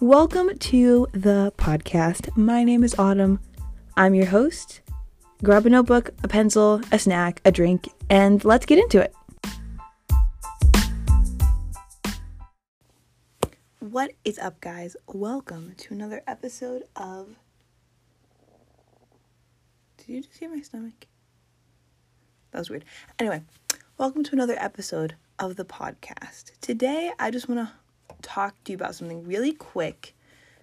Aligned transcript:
Welcome 0.00 0.56
to 0.56 1.08
the 1.10 1.52
podcast. 1.58 2.36
My 2.36 2.62
name 2.62 2.84
is 2.84 2.94
Autumn. 3.00 3.40
I'm 3.96 4.14
your 4.14 4.26
host. 4.26 4.80
Grab 5.42 5.66
a 5.66 5.70
notebook, 5.70 6.10
a 6.22 6.28
pencil, 6.28 6.80
a 6.92 7.00
snack, 7.00 7.40
a 7.44 7.50
drink, 7.50 7.88
and 8.08 8.44
let's 8.44 8.64
get 8.64 8.78
into 8.78 9.00
it. 9.00 9.12
What 13.80 14.12
is 14.24 14.38
up, 14.38 14.60
guys? 14.60 14.96
Welcome 15.08 15.74
to 15.78 15.94
another 15.94 16.22
episode 16.28 16.84
of. 16.94 17.34
Did 19.96 20.08
you 20.08 20.22
just 20.22 20.38
hear 20.38 20.48
my 20.48 20.60
stomach? 20.60 21.08
That 22.52 22.60
was 22.60 22.70
weird. 22.70 22.84
Anyway, 23.18 23.42
welcome 23.98 24.22
to 24.22 24.32
another 24.32 24.56
episode 24.60 25.16
of 25.40 25.56
the 25.56 25.64
podcast. 25.64 26.52
Today, 26.60 27.10
I 27.18 27.32
just 27.32 27.48
want 27.48 27.66
to 27.66 27.74
talk 28.22 28.54
to 28.64 28.72
you 28.72 28.76
about 28.76 28.94
something 28.94 29.24
really 29.24 29.52
quick, 29.52 30.14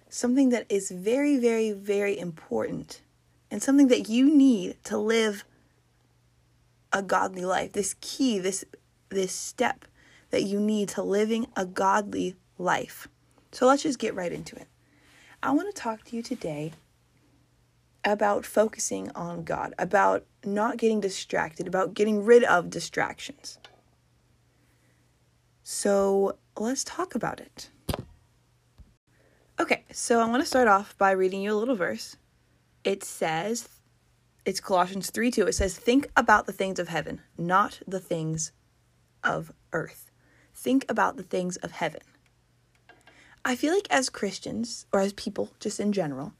something 0.08 0.50
that 0.50 0.66
is 0.68 0.90
very, 0.90 1.36
very, 1.36 1.72
very 1.72 2.18
important, 2.18 3.00
and 3.50 3.62
something 3.62 3.88
that 3.88 4.08
you 4.08 4.34
need 4.34 4.82
to 4.84 4.98
live 4.98 5.44
a 6.92 7.02
godly 7.02 7.44
life. 7.44 7.72
This 7.72 7.94
key, 8.00 8.38
this 8.38 8.64
this 9.08 9.32
step 9.32 9.84
that 10.30 10.42
you 10.42 10.58
need 10.58 10.88
to 10.90 11.02
living 11.02 11.46
a 11.56 11.64
godly 11.64 12.36
life. 12.58 13.08
So 13.52 13.66
let's 13.66 13.82
just 13.82 13.98
get 13.98 14.14
right 14.14 14.32
into 14.32 14.56
it. 14.56 14.66
I 15.42 15.52
want 15.52 15.74
to 15.74 15.80
talk 15.80 16.04
to 16.04 16.16
you 16.16 16.22
today 16.22 16.72
about 18.04 18.44
focusing 18.44 19.10
on 19.12 19.44
God, 19.44 19.74
about 19.78 20.24
not 20.44 20.76
getting 20.76 21.00
distracted, 21.00 21.66
about 21.66 21.94
getting 21.94 22.24
rid 22.24 22.44
of 22.44 22.70
distractions. 22.70 23.58
So 25.68 26.38
let's 26.56 26.84
talk 26.84 27.16
about 27.16 27.40
it. 27.40 27.70
Okay, 29.58 29.82
so 29.90 30.20
I 30.20 30.28
want 30.28 30.40
to 30.40 30.46
start 30.46 30.68
off 30.68 30.96
by 30.96 31.10
reading 31.10 31.42
you 31.42 31.52
a 31.52 31.58
little 31.58 31.74
verse. 31.74 32.14
It 32.84 33.02
says, 33.02 33.68
it's 34.44 34.60
Colossians 34.60 35.10
3 35.10 35.32
2. 35.32 35.48
It 35.48 35.54
says, 35.56 35.76
Think 35.76 36.08
about 36.16 36.46
the 36.46 36.52
things 36.52 36.78
of 36.78 36.86
heaven, 36.86 37.20
not 37.36 37.80
the 37.84 37.98
things 37.98 38.52
of 39.24 39.50
earth. 39.72 40.12
Think 40.54 40.84
about 40.88 41.16
the 41.16 41.24
things 41.24 41.56
of 41.56 41.72
heaven. 41.72 42.02
I 43.44 43.56
feel 43.56 43.74
like 43.74 43.88
as 43.90 44.08
Christians, 44.08 44.86
or 44.92 45.00
as 45.00 45.14
people 45.14 45.50
just 45.58 45.80
in 45.80 45.90
general, 45.90 46.32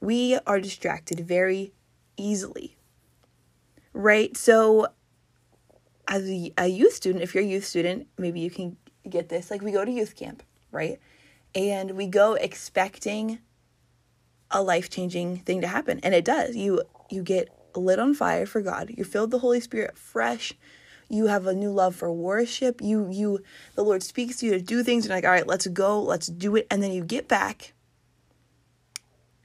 we 0.00 0.38
are 0.46 0.60
distracted 0.60 1.18
very 1.18 1.72
easily. 2.16 2.76
Right? 3.92 4.36
So, 4.36 4.86
as 6.08 6.28
a, 6.28 6.52
a 6.56 6.66
youth 6.66 6.94
student, 6.94 7.22
if 7.22 7.34
you're 7.34 7.44
a 7.44 7.46
youth 7.46 7.66
student, 7.66 8.08
maybe 8.16 8.40
you 8.40 8.50
can 8.50 8.76
get 9.08 9.28
this. 9.28 9.50
Like, 9.50 9.62
we 9.62 9.70
go 9.70 9.84
to 9.84 9.90
youth 9.90 10.16
camp, 10.16 10.42
right? 10.72 10.98
And 11.54 11.92
we 11.92 12.06
go 12.06 12.34
expecting 12.34 13.38
a 14.50 14.62
life 14.62 14.88
changing 14.88 15.38
thing 15.40 15.60
to 15.60 15.66
happen. 15.66 16.00
And 16.02 16.14
it 16.14 16.24
does. 16.24 16.56
You 16.56 16.82
you 17.10 17.22
get 17.22 17.48
lit 17.76 17.98
on 17.98 18.14
fire 18.14 18.46
for 18.46 18.60
God. 18.60 18.90
You're 18.96 19.06
filled 19.06 19.30
the 19.30 19.38
Holy 19.38 19.60
Spirit 19.60 19.96
fresh. 19.96 20.54
You 21.10 21.26
have 21.26 21.46
a 21.46 21.54
new 21.54 21.70
love 21.70 21.94
for 21.94 22.12
worship. 22.12 22.80
You 22.80 23.08
you 23.10 23.40
the 23.74 23.84
Lord 23.84 24.02
speaks 24.02 24.38
to 24.38 24.46
you 24.46 24.52
to 24.52 24.60
do 24.60 24.82
things 24.82 25.04
and 25.04 25.14
like, 25.14 25.24
all 25.24 25.30
right, 25.30 25.46
let's 25.46 25.66
go, 25.66 26.02
let's 26.02 26.26
do 26.26 26.56
it. 26.56 26.66
And 26.70 26.82
then 26.82 26.92
you 26.92 27.04
get 27.04 27.28
back. 27.28 27.74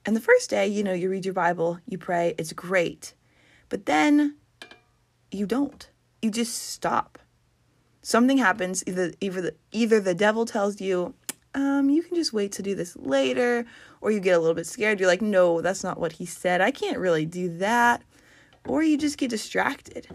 And 0.05 0.16
the 0.16 0.22
first 0.22 0.50
day, 0.50 0.67
you 0.67 0.83
know, 0.83 0.94
you 0.94 1.09
read 1.09 1.25
your 1.25 1.33
Bible, 1.33 1.80
you 1.88 1.98
pray, 1.98 2.36
it's 2.38 2.52
great. 2.52 3.14
But 3.70 3.86
then 3.86 4.36
you 5.31 5.45
don't. 5.45 5.89
You 6.23 6.31
just 6.31 6.71
stop. 6.71 7.19
Something 8.02 8.38
happens, 8.38 8.81
either 8.88 9.11
either 9.19 9.41
the, 9.41 9.55
either 9.73 9.99
the 9.99 10.16
devil 10.16 10.45
tells 10.45 10.80
you, 10.80 11.13
um, 11.53 11.89
you 11.89 12.02
can 12.02 12.15
just 12.15 12.31
wait 12.31 12.53
to 12.53 12.64
do 12.64 12.75
this 12.75 12.95
later, 12.95 13.65
or 13.99 14.09
you 14.09 14.21
get 14.21 14.37
a 14.37 14.39
little 14.39 14.55
bit 14.55 14.65
scared. 14.65 15.02
You're 15.02 15.09
like, 15.09 15.21
no, 15.21 15.59
that's 15.59 15.83
not 15.83 15.99
what 15.99 16.14
he 16.14 16.25
said. 16.25 16.61
I 16.61 16.71
can't 16.71 16.98
really 16.98 17.25
do 17.25 17.58
that. 17.58 18.03
Or 18.65 18.81
you 18.81 18.98
just 18.98 19.17
get 19.17 19.31
distracted, 19.31 20.08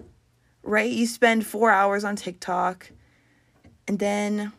right? 0.63 0.91
You 0.91 1.07
spend 1.07 1.47
four 1.47 1.71
hours 1.71 2.05
on 2.05 2.17
TikTok, 2.17 2.91
and 3.87 3.99
then 3.99 4.53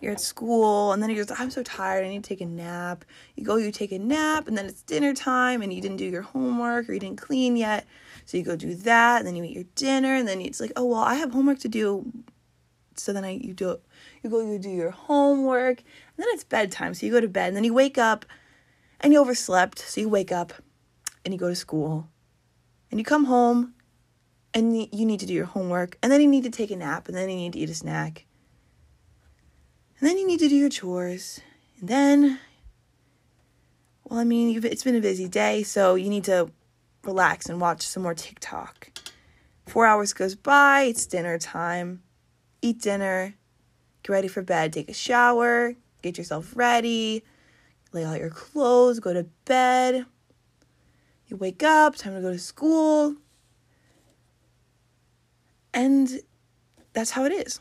you're 0.00 0.12
at 0.12 0.20
school, 0.20 0.92
and 0.92 1.02
then 1.02 1.10
you're 1.10 1.24
just, 1.24 1.40
I'm 1.40 1.50
so 1.50 1.64
tired, 1.64 2.04
I 2.04 2.08
need 2.08 2.22
to 2.22 2.28
take 2.28 2.40
a 2.40 2.46
nap. 2.46 3.04
You 3.34 3.44
go, 3.44 3.56
you 3.56 3.72
take 3.72 3.90
a 3.90 3.98
nap, 3.98 4.46
and 4.46 4.56
then 4.56 4.66
it's 4.66 4.82
dinner 4.82 5.12
time, 5.12 5.60
and 5.60 5.74
you 5.74 5.80
didn't 5.80 5.96
do 5.96 6.06
your 6.06 6.22
homework, 6.22 6.88
or 6.88 6.92
you 6.92 7.00
didn't 7.00 7.20
clean 7.20 7.56
yet. 7.56 7.84
So 8.30 8.36
you 8.36 8.44
go 8.44 8.54
do 8.54 8.76
that, 8.76 9.18
and 9.18 9.26
then 9.26 9.34
you 9.34 9.42
eat 9.42 9.56
your 9.56 9.64
dinner, 9.74 10.14
and 10.14 10.28
then 10.28 10.40
it's 10.40 10.60
like, 10.60 10.70
oh, 10.76 10.84
well, 10.84 11.00
I 11.00 11.16
have 11.16 11.32
homework 11.32 11.58
to 11.60 11.68
do. 11.68 12.12
So 12.94 13.12
then 13.12 13.24
I, 13.24 13.30
you 13.30 13.52
do 13.52 13.80
you 14.22 14.30
go, 14.30 14.40
you 14.40 14.56
do 14.56 14.70
your 14.70 14.92
homework, 14.92 15.78
and 15.80 16.16
then 16.16 16.28
it's 16.28 16.44
bedtime, 16.44 16.94
so 16.94 17.04
you 17.04 17.10
go 17.10 17.20
to 17.20 17.26
bed, 17.26 17.48
and 17.48 17.56
then 17.56 17.64
you 17.64 17.74
wake 17.74 17.98
up 17.98 18.24
and 19.00 19.12
you 19.12 19.18
overslept, 19.18 19.80
so 19.80 20.00
you 20.00 20.08
wake 20.08 20.30
up 20.30 20.52
and 21.24 21.34
you 21.34 21.40
go 21.40 21.48
to 21.48 21.56
school, 21.56 22.08
and 22.92 23.00
you 23.00 23.04
come 23.04 23.24
home 23.24 23.74
and 24.54 24.76
you 24.76 25.04
need 25.04 25.18
to 25.18 25.26
do 25.26 25.34
your 25.34 25.46
homework, 25.46 25.98
and 26.00 26.12
then 26.12 26.20
you 26.20 26.28
need 26.28 26.44
to 26.44 26.50
take 26.50 26.70
a 26.70 26.76
nap, 26.76 27.08
and 27.08 27.16
then 27.16 27.28
you 27.28 27.36
need 27.36 27.54
to 27.54 27.58
eat 27.58 27.70
a 27.70 27.74
snack, 27.74 28.26
and 29.98 30.08
then 30.08 30.18
you 30.18 30.26
need 30.26 30.38
to 30.38 30.48
do 30.48 30.54
your 30.54 30.70
chores, 30.70 31.40
and 31.80 31.88
then, 31.88 32.38
well, 34.04 34.20
I 34.20 34.24
mean, 34.24 34.64
it's 34.64 34.84
been 34.84 34.94
a 34.94 35.00
busy 35.00 35.26
day, 35.26 35.64
so 35.64 35.96
you 35.96 36.08
need 36.08 36.24
to 36.24 36.52
relax 37.04 37.48
and 37.48 37.60
watch 37.60 37.82
some 37.82 38.02
more 38.02 38.14
TikTok. 38.14 38.90
Four 39.66 39.86
hours 39.86 40.12
goes 40.12 40.34
by, 40.34 40.82
it's 40.82 41.06
dinner 41.06 41.38
time. 41.38 42.02
Eat 42.62 42.80
dinner, 42.82 43.34
get 44.02 44.12
ready 44.12 44.28
for 44.28 44.42
bed, 44.42 44.72
take 44.72 44.88
a 44.88 44.94
shower, 44.94 45.74
get 46.02 46.18
yourself 46.18 46.52
ready, 46.54 47.22
lay 47.92 48.04
out 48.04 48.18
your 48.18 48.30
clothes, 48.30 49.00
go 49.00 49.12
to 49.12 49.24
bed. 49.44 50.04
You 51.28 51.36
wake 51.36 51.62
up, 51.62 51.96
time 51.96 52.14
to 52.14 52.20
go 52.20 52.32
to 52.32 52.38
school. 52.38 53.14
And 55.72 56.20
that's 56.92 57.12
how 57.12 57.24
it 57.24 57.32
is. 57.32 57.60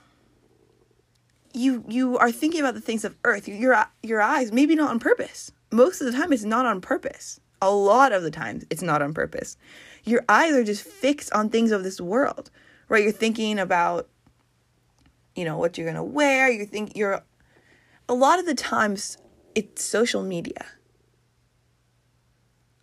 You 1.54 1.84
you 1.88 2.18
are 2.18 2.32
thinking 2.32 2.60
about 2.60 2.74
the 2.74 2.82
things 2.82 3.06
of 3.06 3.16
earth. 3.24 3.48
Your 3.48 3.86
your 4.04 4.22
eyes 4.22 4.52
maybe 4.52 4.76
not 4.76 4.90
on 4.90 5.00
purpose. 5.00 5.52
Most 5.72 6.02
of 6.02 6.12
the 6.12 6.18
time 6.18 6.34
it's 6.34 6.44
not 6.44 6.66
on 6.66 6.82
purpose. 6.82 7.40
A 7.62 7.72
lot 7.72 8.12
of 8.12 8.24
the 8.24 8.32
times 8.32 8.66
it's 8.70 8.82
not 8.82 9.02
on 9.02 9.14
purpose. 9.14 9.58
Your 10.06 10.24
eyes 10.30 10.54
are 10.54 10.64
just 10.64 10.84
fixed 10.84 11.32
on 11.34 11.50
things 11.50 11.72
of 11.72 11.84
this 11.84 12.00
world. 12.00 12.50
Right? 12.88 13.04
You're 13.04 13.12
thinking 13.12 13.60
about 13.60 14.10
you 15.40 15.46
know 15.46 15.58
what 15.58 15.78
you're 15.78 15.88
gonna 15.88 16.04
wear 16.04 16.50
you 16.50 16.66
think 16.66 16.98
you're 16.98 17.24
a 18.10 18.14
lot 18.14 18.40
of 18.40 18.46
the 18.46 18.54
times 18.54 19.18
it's 19.56 19.84
social 19.84 20.22
media 20.22 20.66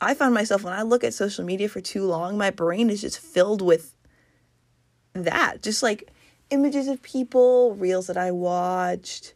i 0.01 0.15
found 0.15 0.33
myself 0.33 0.65
when 0.65 0.73
i 0.73 0.81
look 0.81 1.05
at 1.05 1.13
social 1.13 1.45
media 1.45 1.69
for 1.69 1.83
too 1.83 2.05
long 2.05 2.39
my 2.39 2.51
brain 2.51 2.89
is 2.89 3.03
just 3.03 3.19
filled 3.19 3.61
with 3.61 3.95
that 5.13 5.63
just 5.63 5.83
like 5.83 6.11
images 6.49 6.89
of 6.89 7.03
people 7.03 7.75
reels 7.75 8.07
that 8.07 8.17
i 8.17 8.31
watched 8.31 9.35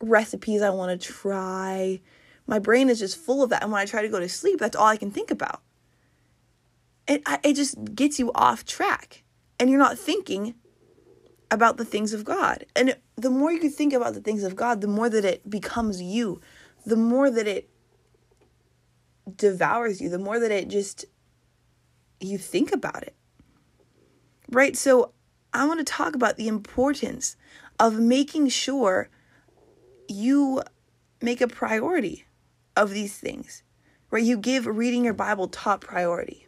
recipes 0.00 0.60
i 0.60 0.68
want 0.68 1.00
to 1.00 1.12
try 1.12 1.98
my 2.46 2.58
brain 2.58 2.88
is 2.88 2.98
just 2.98 3.16
full 3.16 3.42
of 3.42 3.50
that 3.50 3.62
and 3.62 3.72
when 3.72 3.80
i 3.80 3.84
try 3.84 4.02
to 4.02 4.08
go 4.08 4.20
to 4.20 4.28
sleep 4.28 4.58
that's 4.58 4.76
all 4.76 4.86
i 4.86 4.96
can 4.96 5.10
think 5.10 5.30
about 5.30 5.62
it, 7.06 7.22
it 7.42 7.54
just 7.54 7.94
gets 7.94 8.18
you 8.18 8.32
off 8.34 8.64
track 8.64 9.24
and 9.58 9.70
you're 9.70 9.78
not 9.78 9.98
thinking 9.98 10.54
about 11.50 11.76
the 11.76 11.84
things 11.84 12.12
of 12.12 12.24
God. 12.24 12.64
And 12.74 12.96
the 13.16 13.30
more 13.30 13.52
you 13.52 13.68
think 13.68 13.92
about 13.92 14.14
the 14.14 14.20
things 14.20 14.42
of 14.42 14.56
God, 14.56 14.80
the 14.80 14.88
more 14.88 15.08
that 15.08 15.24
it 15.24 15.48
becomes 15.48 16.02
you, 16.02 16.40
the 16.84 16.96
more 16.96 17.30
that 17.30 17.46
it 17.46 17.68
devours 19.36 20.00
you, 20.00 20.08
the 20.08 20.18
more 20.18 20.38
that 20.38 20.50
it 20.50 20.68
just, 20.68 21.04
you 22.20 22.38
think 22.38 22.72
about 22.72 23.02
it. 23.02 23.14
Right? 24.50 24.76
So 24.76 25.12
I 25.52 25.66
want 25.66 25.78
to 25.78 25.84
talk 25.84 26.14
about 26.14 26.36
the 26.36 26.48
importance 26.48 27.36
of 27.78 27.98
making 27.98 28.48
sure 28.48 29.08
you 30.08 30.62
make 31.22 31.40
a 31.40 31.48
priority 31.48 32.24
of 32.76 32.90
these 32.90 33.16
things, 33.16 33.62
right? 34.10 34.24
You 34.24 34.36
give 34.36 34.66
reading 34.66 35.04
your 35.04 35.14
Bible 35.14 35.48
top 35.48 35.80
priority 35.80 36.44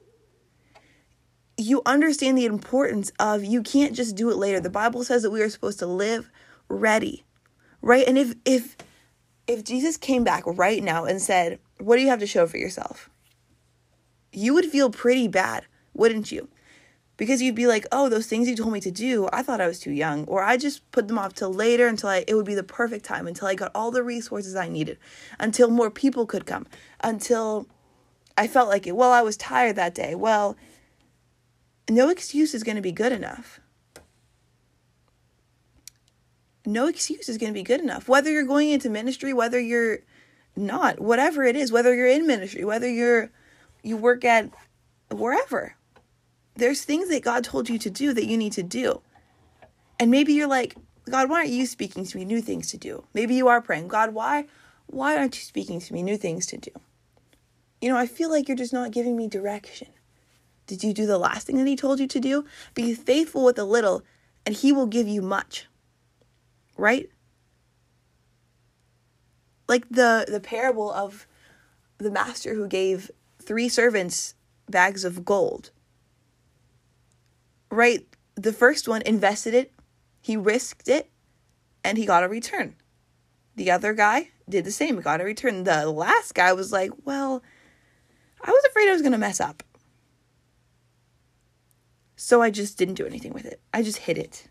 you 1.57 1.83
understand 1.87 2.37
the 2.37 2.45
importance 2.45 3.13
of 3.19 3.45
you 3.45 3.63
can't 3.63 3.95
just 3.95 4.15
do 4.15 4.31
it 4.31 4.37
later. 4.37 4.61
The 4.61 4.71
Bible 4.71 5.05
says 5.05 5.23
that 5.23 5.31
we 5.31 5.41
are 5.41 5.49
supposed 5.49 5.79
to 5.79 5.87
live 5.87 6.31
ready. 6.69 7.25
Right? 7.81 8.07
And 8.07 8.19
if 8.19 8.35
if 8.45 8.77
if 9.47 9.65
Jesus 9.65 9.97
came 9.97 10.25
back 10.25 10.43
right 10.47 10.83
now 10.83 11.05
and 11.05 11.21
said, 11.21 11.61
"What 11.79 11.97
do 11.97 12.03
you 12.03 12.09
have 12.09 12.21
to 12.21 12.27
show 12.27 12.47
for 12.47 12.59
yourself?" 12.59 13.09
You 14.33 14.55
would 14.55 14.67
feel 14.67 14.91
pretty 14.91 15.29
bad, 15.29 15.67
wouldn't 15.95 16.33
you? 16.33 16.49
Because 17.17 17.41
you'd 17.41 17.55
be 17.55 17.67
like, 17.67 17.87
"Oh, 17.93 18.09
those 18.09 18.27
things 18.27 18.49
you 18.49 18.57
told 18.57 18.73
me 18.73 18.81
to 18.81 18.91
do, 18.91 19.29
I 19.33 19.43
thought 19.43 19.61
I 19.61 19.67
was 19.69 19.81
too 19.81 19.93
young, 19.93 20.25
or 20.27 20.43
I 20.43 20.57
just 20.57 20.89
put 20.91 21.09
them 21.09 21.19
off 21.19 21.35
till 21.35 21.53
later 21.53 21.87
until 21.87 22.11
I 22.11 22.25
it 22.27 22.35
would 22.35 22.47
be 22.47 22.55
the 22.55 22.63
perfect 22.63 23.05
time 23.05 23.27
until 23.27 23.49
I 23.49 23.55
got 23.55 23.73
all 23.75 23.91
the 23.91 24.03
resources 24.03 24.55
I 24.57 24.69
needed, 24.69 24.99
until 25.41 25.71
more 25.71 25.91
people 25.91 26.27
could 26.27 26.47
come, 26.47 26.67
until 27.01 27.67
I 28.37 28.47
felt 28.47 28.69
like 28.69 28.87
it. 28.87 28.97
Well, 28.97 29.13
I 29.13 29.23
was 29.23 29.37
tired 29.37 29.77
that 29.77 29.95
day. 29.95 30.15
Well, 30.15 30.57
no 31.89 32.11
excuse 32.11 32.55
is 32.55 32.63
going 32.65 32.77
to 32.77 32.83
be 32.83 32.93
good 32.93 33.13
enough. 33.13 33.61
no 36.67 36.89
excuse 36.89 37.29
is 37.29 37.39
going 37.39 37.53
to 37.53 37.59
be 37.59 37.63
good 37.63 37.81
enough. 37.81 38.09
Whether 38.09 38.31
you're 38.31 38.45
going 38.45 38.71
into 38.71 38.91
ministry, 38.91 39.33
whether 39.33 39.61
you're 39.61 40.01
not, 40.57 41.01
whatever 41.01 41.45
it 41.45 41.57
is, 41.57 41.71
whether 41.71 41.95
you're 41.95 42.09
in 42.09 42.27
ministry, 42.27 42.65
whether 42.65 42.91
you're 42.91 43.31
you 43.83 43.97
work 43.97 44.25
at 44.25 44.51
wherever. 45.11 45.77
There's 46.57 46.85
things 46.85 47.09
that 47.11 47.23
God 47.23 47.45
told 47.45 47.69
you 47.69 47.79
to 47.79 47.91
do 47.91 48.13
that 48.15 48.27
you 48.27 48.37
need 48.37 48.53
to 48.53 48.63
do. 48.63 49.03
And 50.01 50.11
maybe 50.11 50.33
you're 50.33 50.49
like, 50.49 50.77
God, 51.09 51.29
why 51.29 51.39
aren't 51.39 51.51
you 51.51 51.67
speaking 51.67 52.05
to 52.05 52.17
me 52.17 52.25
new 52.25 52.41
things 52.41 52.71
to 52.71 52.77
do? 52.77 53.05
Maybe 53.15 53.35
you 53.35 53.49
are 53.49 53.61
praying, 53.61 53.89
God, 53.89 54.15
why 54.15 54.47
why 54.87 55.17
aren't 55.17 55.37
you 55.37 55.43
speaking 55.43 55.81
to 55.81 55.93
me 55.93 56.03
new 56.03 56.17
things 56.17 56.47
to 56.47 56.57
do? 56.57 56.71
You 57.81 57.91
know, 57.91 57.97
I 57.97 58.07
feel 58.07 58.31
like 58.31 58.49
you're 58.49 58.57
just 58.57 58.73
not 58.73 58.93
giving 58.93 59.17
me 59.17 59.29
direction. 59.29 59.89
Did 60.67 60.83
you 60.83 60.93
do 60.93 61.07
the 61.07 61.19
last 61.19 61.47
thing 61.47 61.57
that 61.59 61.67
he 61.67 61.77
told 61.77 62.01
you 62.01 62.07
to 62.07 62.21
do? 62.21 62.45
Be 62.75 62.95
faithful 62.95 63.45
with 63.45 63.59
a 63.59 63.65
little, 63.65 64.03
and 64.45 64.55
he 64.55 64.73
will 64.73 64.87
give 64.87 65.07
you 65.07 65.23
much. 65.23 65.67
Right? 66.77 67.09
Like 69.69 69.89
the 69.89 70.27
the 70.29 70.41
parable 70.41 70.91
of 70.93 71.27
the 71.99 72.11
master 72.11 72.55
who 72.55 72.69
gave 72.69 73.11
three 73.41 73.69
servants 73.69 74.35
bags 74.69 75.05
of 75.05 75.25
gold. 75.25 75.71
Right? 77.77 78.07
The 78.37 78.55
first 78.55 78.89
one 78.89 79.03
invested 79.03 79.53
it, 79.53 79.71
he 80.23 80.35
risked 80.35 80.89
it, 80.89 81.11
and 81.85 81.99
he 81.99 82.07
got 82.07 82.25
a 82.25 82.29
return. 82.29 82.75
The 83.55 83.71
other 83.71 83.93
guy 83.93 84.31
did 84.49 84.65
the 84.65 84.71
same, 84.71 84.99
got 85.03 85.21
a 85.21 85.25
return. 85.25 85.65
The 85.65 85.91
last 85.91 86.35
guy 86.35 86.55
was 86.55 86.73
like, 86.73 86.91
Well, 87.05 87.43
I 88.43 88.51
was 88.51 88.65
afraid 88.65 88.89
I 88.89 88.93
was 88.93 89.03
going 89.03 89.13
to 89.13 89.19
mess 89.19 89.43
up. 89.43 89.63
So 92.17 92.41
I 92.41 92.49
just 92.49 92.79
didn't 92.79 92.95
do 92.95 93.05
anything 93.05 93.35
with 93.35 93.45
it. 93.45 93.61
I 93.75 93.83
just 93.83 93.99
hid 93.99 94.17
it. 94.17 94.49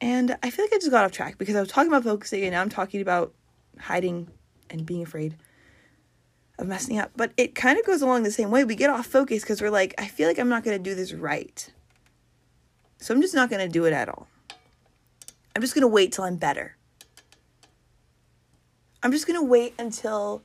And 0.00 0.36
I 0.42 0.50
feel 0.50 0.64
like 0.64 0.72
I 0.72 0.78
just 0.78 0.90
got 0.90 1.04
off 1.04 1.12
track 1.12 1.38
because 1.38 1.54
I 1.54 1.60
was 1.60 1.68
talking 1.68 1.92
about 1.92 2.02
focusing 2.02 2.42
and 2.42 2.50
now 2.50 2.60
I'm 2.60 2.70
talking 2.70 3.00
about 3.00 3.32
hiding 3.78 4.26
and 4.68 4.84
being 4.84 5.04
afraid 5.04 5.36
of 6.58 6.66
messing 6.66 6.98
up. 6.98 7.10
But 7.16 7.32
it 7.36 7.54
kind 7.54 7.78
of 7.78 7.84
goes 7.84 8.02
along 8.02 8.22
the 8.22 8.30
same 8.30 8.50
way. 8.50 8.64
We 8.64 8.74
get 8.74 8.90
off 8.90 9.06
focus 9.06 9.42
because 9.42 9.60
we're 9.60 9.70
like, 9.70 9.94
I 9.98 10.06
feel 10.06 10.28
like 10.28 10.38
I'm 10.38 10.48
not 10.48 10.64
going 10.64 10.76
to 10.76 10.82
do 10.82 10.94
this 10.94 11.12
right. 11.12 11.70
So 12.98 13.14
I'm 13.14 13.20
just 13.20 13.34
not 13.34 13.50
going 13.50 13.60
to 13.60 13.68
do 13.68 13.84
it 13.84 13.92
at 13.92 14.08
all. 14.08 14.28
I'm 15.54 15.62
just 15.62 15.74
going 15.74 15.82
to 15.82 15.88
wait 15.88 16.12
till 16.12 16.24
I'm 16.24 16.36
better. 16.36 16.76
I'm 19.02 19.12
just 19.12 19.26
going 19.26 19.38
to 19.38 19.44
wait 19.44 19.74
until 19.78 20.42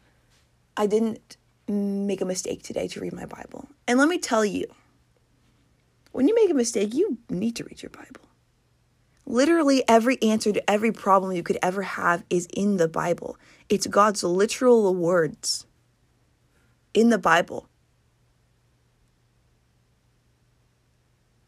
I 0.76 0.86
didn't 0.86 1.38
make 1.68 2.22
a 2.22 2.26
mistake 2.26 2.64
today 2.64 2.88
to 2.90 3.00
read 3.00 3.14
my 3.14 3.26
Bible. 3.26 3.70
And 3.88 3.98
let 3.98 4.10
me 4.10 4.18
tell 4.18 4.44
you, 4.44 4.66
when 6.12 6.28
you 6.28 6.36
make 6.36 6.50
a 6.50 6.56
mistake, 6.56 6.94
you 6.94 7.20
need 7.30 7.56
to 7.56 7.64
read 7.64 7.82
your 7.82 7.92
Bible. 7.92 8.22
Literally, 9.26 9.84
every 9.88 10.22
answer 10.24 10.52
to 10.52 10.70
every 10.70 10.92
problem 10.92 11.32
you 11.32 11.44
could 11.44 11.60
ever 11.62 11.84
have 11.84 12.24
is 12.30 12.48
in 12.52 12.78
the 12.78 12.88
Bible. 12.88 13.38
It's 13.70 13.86
God's 13.88 14.24
literal 14.24 14.94
words 14.96 15.66
in 16.94 17.10
the 17.10 17.18
Bible. 17.18 17.70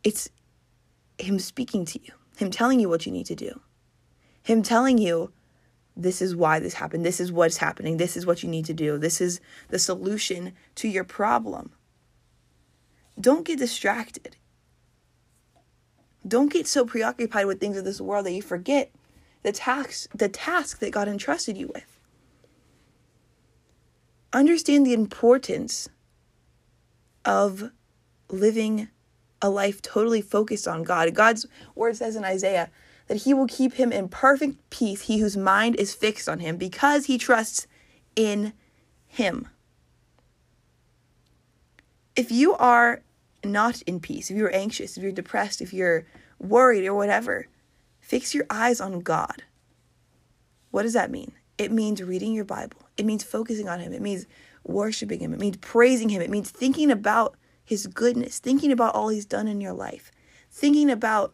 It's 0.03 0.29
Him 1.17 1.39
speaking 1.39 1.85
to 1.85 1.99
you, 2.01 2.13
Him 2.37 2.51
telling 2.51 2.79
you 2.79 2.89
what 2.89 3.05
you 3.05 3.11
need 3.11 3.27
to 3.27 3.35
do, 3.35 3.61
Him 4.43 4.63
telling 4.63 4.97
you, 4.97 5.31
this 5.95 6.21
is 6.21 6.35
why 6.35 6.59
this 6.59 6.75
happened, 6.75 7.05
this 7.05 7.19
is 7.19 7.31
what's 7.31 7.57
happening, 7.57 7.97
this 7.97 8.15
is 8.15 8.25
what 8.25 8.43
you 8.43 8.49
need 8.49 8.65
to 8.65 8.73
do, 8.73 8.97
this 8.97 9.21
is 9.21 9.41
the 9.69 9.79
solution 9.79 10.53
to 10.75 10.87
your 10.87 11.03
problem. 11.03 11.71
Don't 13.19 13.45
get 13.45 13.59
distracted. 13.59 14.37
Don't 16.27 16.51
get 16.51 16.67
so 16.67 16.85
preoccupied 16.85 17.47
with 17.47 17.59
things 17.59 17.77
of 17.77 17.83
this 17.83 17.99
world 17.99 18.25
that 18.25 18.31
you 18.31 18.41
forget 18.41 18.91
the 19.43 19.51
task 19.51 20.09
the 20.13 20.29
task 20.29 20.79
that 20.79 20.91
God 20.91 21.07
entrusted 21.07 21.57
you 21.57 21.67
with. 21.73 22.00
Understand 24.33 24.85
the 24.85 24.93
importance 24.93 25.89
of 27.25 27.71
living 28.29 28.87
a 29.41 29.49
life 29.49 29.81
totally 29.81 30.21
focused 30.21 30.67
on 30.67 30.83
God. 30.83 31.13
God's 31.13 31.47
word 31.75 31.97
says 31.97 32.15
in 32.15 32.23
Isaiah 32.23 32.69
that 33.07 33.23
he 33.23 33.33
will 33.33 33.47
keep 33.47 33.73
him 33.73 33.91
in 33.91 34.07
perfect 34.07 34.69
peace, 34.69 35.01
he 35.03 35.17
whose 35.17 35.35
mind 35.35 35.75
is 35.75 35.93
fixed 35.93 36.29
on 36.29 36.39
him, 36.39 36.57
because 36.57 37.05
he 37.05 37.17
trusts 37.17 37.67
in 38.15 38.53
him. 39.07 39.47
If 42.15 42.31
you 42.31 42.53
are 42.55 43.01
not 43.43 43.81
in 43.83 43.99
peace, 43.99 44.29
if 44.29 44.37
you're 44.37 44.55
anxious, 44.55 44.95
if 44.95 45.03
you're 45.03 45.11
depressed, 45.11 45.61
if 45.61 45.73
you're 45.73 46.05
worried 46.39 46.85
or 46.85 46.93
whatever, 46.93 47.47
fix 47.99 48.33
your 48.33 48.45
eyes 48.49 48.79
on 48.79 48.99
God. 49.01 49.43
What 50.69 50.83
does 50.83 50.93
that 50.93 51.11
mean? 51.11 51.33
It 51.57 51.71
means 51.71 52.01
reading 52.01 52.33
your 52.33 52.45
Bible. 52.45 52.87
It 52.97 53.05
means 53.05 53.23
focusing 53.23 53.67
on 53.67 53.79
Him. 53.79 53.93
It 53.93 54.01
means 54.01 54.25
worshiping 54.63 55.19
Him. 55.19 55.33
It 55.33 55.39
means 55.39 55.57
praising 55.57 56.09
Him. 56.09 56.21
It 56.21 56.29
means 56.29 56.49
thinking 56.49 56.91
about 56.91 57.35
His 57.63 57.87
goodness, 57.87 58.39
thinking 58.39 58.71
about 58.71 58.95
all 58.95 59.09
He's 59.09 59.25
done 59.25 59.47
in 59.47 59.61
your 59.61 59.73
life, 59.73 60.11
thinking 60.49 60.89
about 60.89 61.33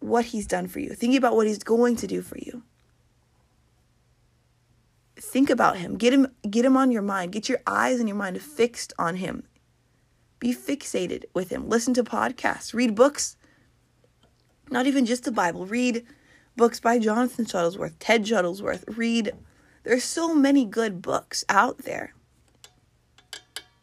what 0.00 0.26
He's 0.26 0.46
done 0.46 0.66
for 0.68 0.80
you, 0.80 0.90
thinking 0.90 1.18
about 1.18 1.36
what 1.36 1.46
He's 1.46 1.62
going 1.62 1.96
to 1.96 2.06
do 2.06 2.22
for 2.22 2.38
you. 2.38 2.62
Think 5.16 5.50
about 5.50 5.76
Him. 5.78 5.96
Get 5.96 6.12
Him, 6.12 6.28
get 6.48 6.64
Him 6.64 6.76
on 6.76 6.90
your 6.90 7.02
mind. 7.02 7.32
Get 7.32 7.48
your 7.48 7.60
eyes 7.66 8.00
and 8.00 8.08
your 8.08 8.16
mind 8.16 8.40
fixed 8.42 8.92
on 8.98 9.16
Him. 9.16 9.44
Be 10.38 10.54
fixated 10.54 11.24
with 11.34 11.50
him. 11.50 11.68
Listen 11.68 11.94
to 11.94 12.04
podcasts, 12.04 12.74
read 12.74 12.94
books. 12.94 13.36
Not 14.70 14.86
even 14.86 15.06
just 15.06 15.24
the 15.24 15.32
Bible. 15.32 15.66
Read 15.66 16.04
books 16.56 16.80
by 16.80 16.98
Jonathan 16.98 17.46
Shuttlesworth, 17.46 17.94
Ted 17.98 18.24
Shuttlesworth. 18.24 18.96
Read. 18.96 19.32
There's 19.86 20.04
so 20.04 20.34
many 20.34 20.64
good 20.64 21.00
books 21.00 21.44
out 21.48 21.78
there. 21.78 22.12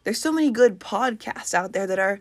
There's 0.03 0.19
so 0.19 0.33
many 0.33 0.51
good 0.51 0.79
podcasts 0.79 1.53
out 1.53 1.71
there 1.71 1.87
that 1.87 1.97
are 1.97 2.19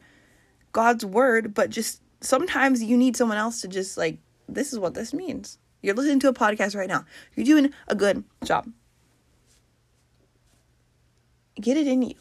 God's 0.70 1.04
word, 1.04 1.52
but 1.52 1.68
just 1.68 2.00
sometimes 2.20 2.82
you 2.82 2.96
need 2.96 3.16
someone 3.16 3.38
else 3.38 3.60
to 3.62 3.68
just 3.68 3.98
like, 3.98 4.18
this 4.48 4.72
is 4.72 4.78
what 4.78 4.94
this 4.94 5.12
means. 5.12 5.58
You're 5.82 5.96
listening 5.96 6.20
to 6.20 6.28
a 6.28 6.32
podcast 6.32 6.76
right 6.76 6.88
now. 6.88 7.04
You're 7.34 7.44
doing 7.44 7.72
a 7.88 7.96
good 7.96 8.22
job. 8.44 8.70
Get 11.60 11.76
it 11.76 11.88
in 11.88 12.02
you 12.02 12.14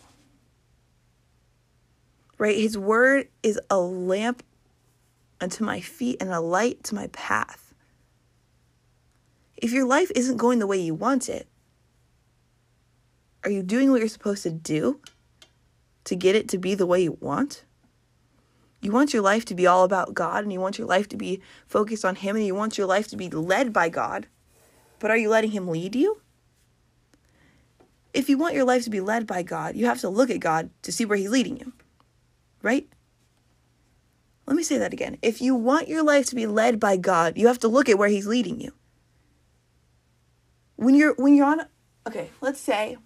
right? 2.42 2.58
His 2.58 2.76
word 2.76 3.28
is 3.44 3.60
a 3.70 3.78
lamp 3.78 4.42
unto 5.40 5.64
my 5.64 5.80
feet 5.80 6.18
and 6.20 6.32
a 6.32 6.40
light 6.40 6.84
to 6.86 6.96
my 6.96 7.06
path. 7.14 7.76
If 9.56 9.72
your 9.72 9.86
life 9.86 10.12
isn't 10.16 10.38
going 10.38 10.58
the 10.58 10.66
way 10.66 10.82
you 10.82 10.96
want 10.96 11.30
it, 11.30 11.48
are 13.44 13.52
you 13.52 13.64
doing 13.64 13.92
what 13.92 14.00
you're 14.00 14.08
supposed 14.10 14.44
to 14.44 14.52
do 14.52 15.00
to 16.04 16.16
get 16.16 16.36
it 16.36 16.50
to 16.50 16.58
be 16.58 16.76
the 16.76 16.86
way 16.86 17.02
you 17.04 17.18
want? 17.20 17.64
You 18.82 18.92
want 18.92 19.14
your 19.14 19.22
life 19.22 19.46
to 19.46 19.56
be 19.56 19.68
all 19.68 19.84
about 19.84 20.14
God 20.14 20.44
and 20.44 20.52
you 20.52 20.60
want 20.60 20.78
your 20.78 20.88
life 20.88 21.08
to 21.10 21.18
be 21.18 21.42
focused 21.68 22.04
on 22.04 22.16
Him 22.16 22.36
and 22.36 22.46
you 22.46 22.56
want 22.56 22.78
your 22.78 22.88
life 22.88 23.08
to 23.10 23.18
be 23.18 23.30
led 23.30 23.72
by 23.72 23.90
God. 23.90 24.28
But 25.00 25.12
are 25.12 25.18
you 25.18 25.30
letting 25.30 25.52
Him 25.52 25.68
lead 25.68 25.96
you? 25.96 26.22
If 28.14 28.28
you 28.28 28.38
want 28.38 28.56
your 28.56 28.66
life 28.66 28.84
to 28.84 28.90
be 28.90 29.00
led 29.00 29.28
by 29.28 29.44
God, 29.44 29.76
you 29.76 29.86
have 29.86 30.02
to 30.02 30.10
look 30.10 30.30
at 30.30 30.40
God 30.40 30.70
to 30.82 30.92
see 30.92 31.06
where 31.06 31.18
He's 31.18 31.30
leading 31.30 31.58
you 31.58 31.74
right? 32.62 32.88
Let 34.46 34.56
me 34.56 34.64
say 34.64 34.78
that 34.78 34.94
again. 34.94 35.18
If 35.22 35.42
you 35.42 35.56
want 35.56 35.88
your 35.88 36.04
life 36.04 36.26
to 36.28 36.36
be 36.36 36.46
led 36.46 36.80
by 36.80 36.98
God, 36.98 37.38
you 37.38 37.48
have 37.48 37.60
to 37.60 37.68
look 37.68 37.90
at 37.90 37.98
where 37.98 38.10
he's 38.10 38.28
leading 38.28 38.60
you. 38.60 38.74
When 40.76 40.96
you're 40.96 41.14
when 41.16 41.36
you're 41.36 41.46
on 41.46 41.62
okay, 42.08 42.30
let's 42.42 42.60
say 42.60 42.98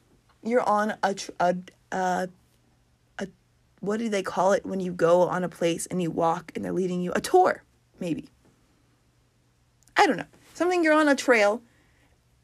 you're 0.46 0.68
on 0.68 0.94
a 1.04 1.16
a 1.40 1.56
a, 1.92 2.30
a 3.20 3.28
what 3.80 3.98
do 3.98 4.10
they 4.10 4.24
call 4.24 4.54
it 4.54 4.66
when 4.66 4.80
you 4.80 4.92
go 4.92 5.24
on 5.24 5.44
a 5.44 5.50
place 5.50 5.86
and 5.88 6.02
you 6.02 6.12
walk 6.12 6.52
and 6.56 6.64
they're 6.64 6.72
leading 6.72 7.02
you 7.02 7.12
a 7.16 7.22
tour, 7.22 7.64
maybe. 8.00 8.30
I 9.98 10.08
don't 10.08 10.18
know. 10.18 10.26
Something 10.54 10.84
you're 10.84 10.94
on 10.94 11.08
a 11.08 11.16
trail 11.16 11.62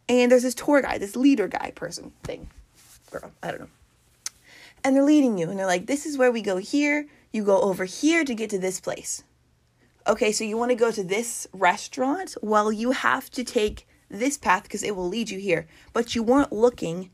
and 0.10 0.32
there's 0.32 0.44
this 0.44 0.56
tour 0.56 0.82
guy, 0.82 0.98
this 0.98 1.16
leader 1.16 1.48
guy 1.48 1.72
person 1.76 2.12
thing. 2.24 2.50
Girl, 3.12 3.32
I 3.44 3.52
don't 3.52 3.62
know 3.62 3.68
and 4.84 4.96
they're 4.96 5.04
leading 5.04 5.38
you 5.38 5.50
and 5.50 5.58
they're 5.60 5.66
like 5.66 5.86
this 5.86 6.06
is 6.06 6.18
where 6.18 6.32
we 6.32 6.42
go 6.42 6.58
here 6.58 7.08
you 7.32 7.44
go 7.44 7.62
over 7.62 7.86
here 7.86 8.24
to 8.24 8.34
get 8.34 8.50
to 8.50 8.60
this 8.60 8.80
place 8.80 9.24
okay 10.08 10.32
so 10.32 10.44
you 10.44 10.58
want 10.58 10.72
to 10.72 10.76
go 10.76 10.92
to 10.92 11.04
this 11.04 11.48
restaurant 11.54 12.36
well 12.42 12.72
you 12.72 12.92
have 12.92 13.30
to 13.30 13.44
take 13.44 13.88
this 14.10 14.38
path 14.38 14.64
because 14.64 14.84
it 14.84 14.96
will 14.96 15.08
lead 15.08 15.30
you 15.30 15.40
here 15.40 15.68
but 15.94 16.16
you 16.16 16.24
weren't 16.24 16.52
looking 16.52 17.10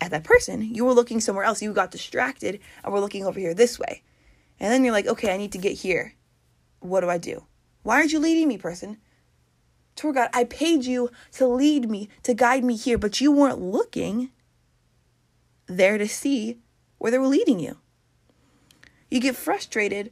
at 0.00 0.10
that 0.10 0.24
person 0.24 0.62
you 0.62 0.84
were 0.84 0.92
looking 0.92 1.20
somewhere 1.20 1.44
else. 1.44 1.62
You 1.62 1.72
got 1.72 1.90
distracted 1.90 2.60
and 2.84 2.92
we're 2.92 3.00
looking 3.00 3.26
over 3.26 3.38
here 3.38 3.54
this 3.54 3.78
way. 3.78 4.02
And 4.60 4.72
then 4.72 4.84
you're 4.84 4.92
like 4.92 5.06
okay 5.06 5.32
i 5.32 5.36
need 5.36 5.52
to 5.52 5.58
get 5.58 5.78
here. 5.78 6.14
What 6.80 7.00
do 7.00 7.10
i 7.10 7.18
do? 7.18 7.44
Why 7.82 7.96
aren't 7.96 8.12
you 8.12 8.18
leading 8.18 8.48
me 8.48 8.58
person? 8.58 8.98
Tour 9.96 10.12
guide 10.12 10.30
i 10.32 10.44
paid 10.44 10.84
you 10.84 11.10
to 11.32 11.46
lead 11.46 11.90
me 11.90 12.08
to 12.22 12.34
guide 12.34 12.64
me 12.64 12.76
here 12.76 12.98
but 12.98 13.20
you 13.20 13.32
weren't 13.32 13.60
looking 13.60 14.30
there 15.66 15.98
to 15.98 16.08
see 16.08 16.58
where 16.98 17.10
they 17.10 17.18
were 17.18 17.26
leading 17.26 17.58
you. 17.60 17.78
You 19.10 19.20
get 19.20 19.36
frustrated 19.36 20.10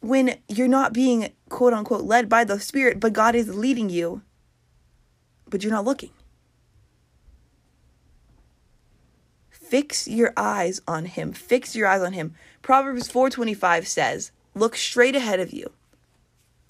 when 0.00 0.36
you're 0.48 0.68
not 0.68 0.92
being 0.92 1.32
quote 1.48 1.72
unquote 1.72 2.04
led 2.04 2.28
by 2.28 2.44
the 2.44 2.60
Spirit, 2.60 3.00
but 3.00 3.12
God 3.12 3.34
is 3.34 3.54
leading 3.54 3.90
you, 3.90 4.22
but 5.48 5.62
you're 5.62 5.72
not 5.72 5.84
looking. 5.84 6.10
Fix 9.68 10.08
your 10.08 10.32
eyes 10.34 10.80
on 10.88 11.04
him. 11.04 11.32
Fix 11.32 11.76
your 11.76 11.86
eyes 11.86 12.00
on 12.00 12.14
him. 12.14 12.34
Proverbs 12.62 13.06
4:25 13.08 13.86
says, 13.86 14.32
"Look 14.54 14.74
straight 14.76 15.14
ahead 15.14 15.40
of 15.40 15.52
you." 15.52 15.70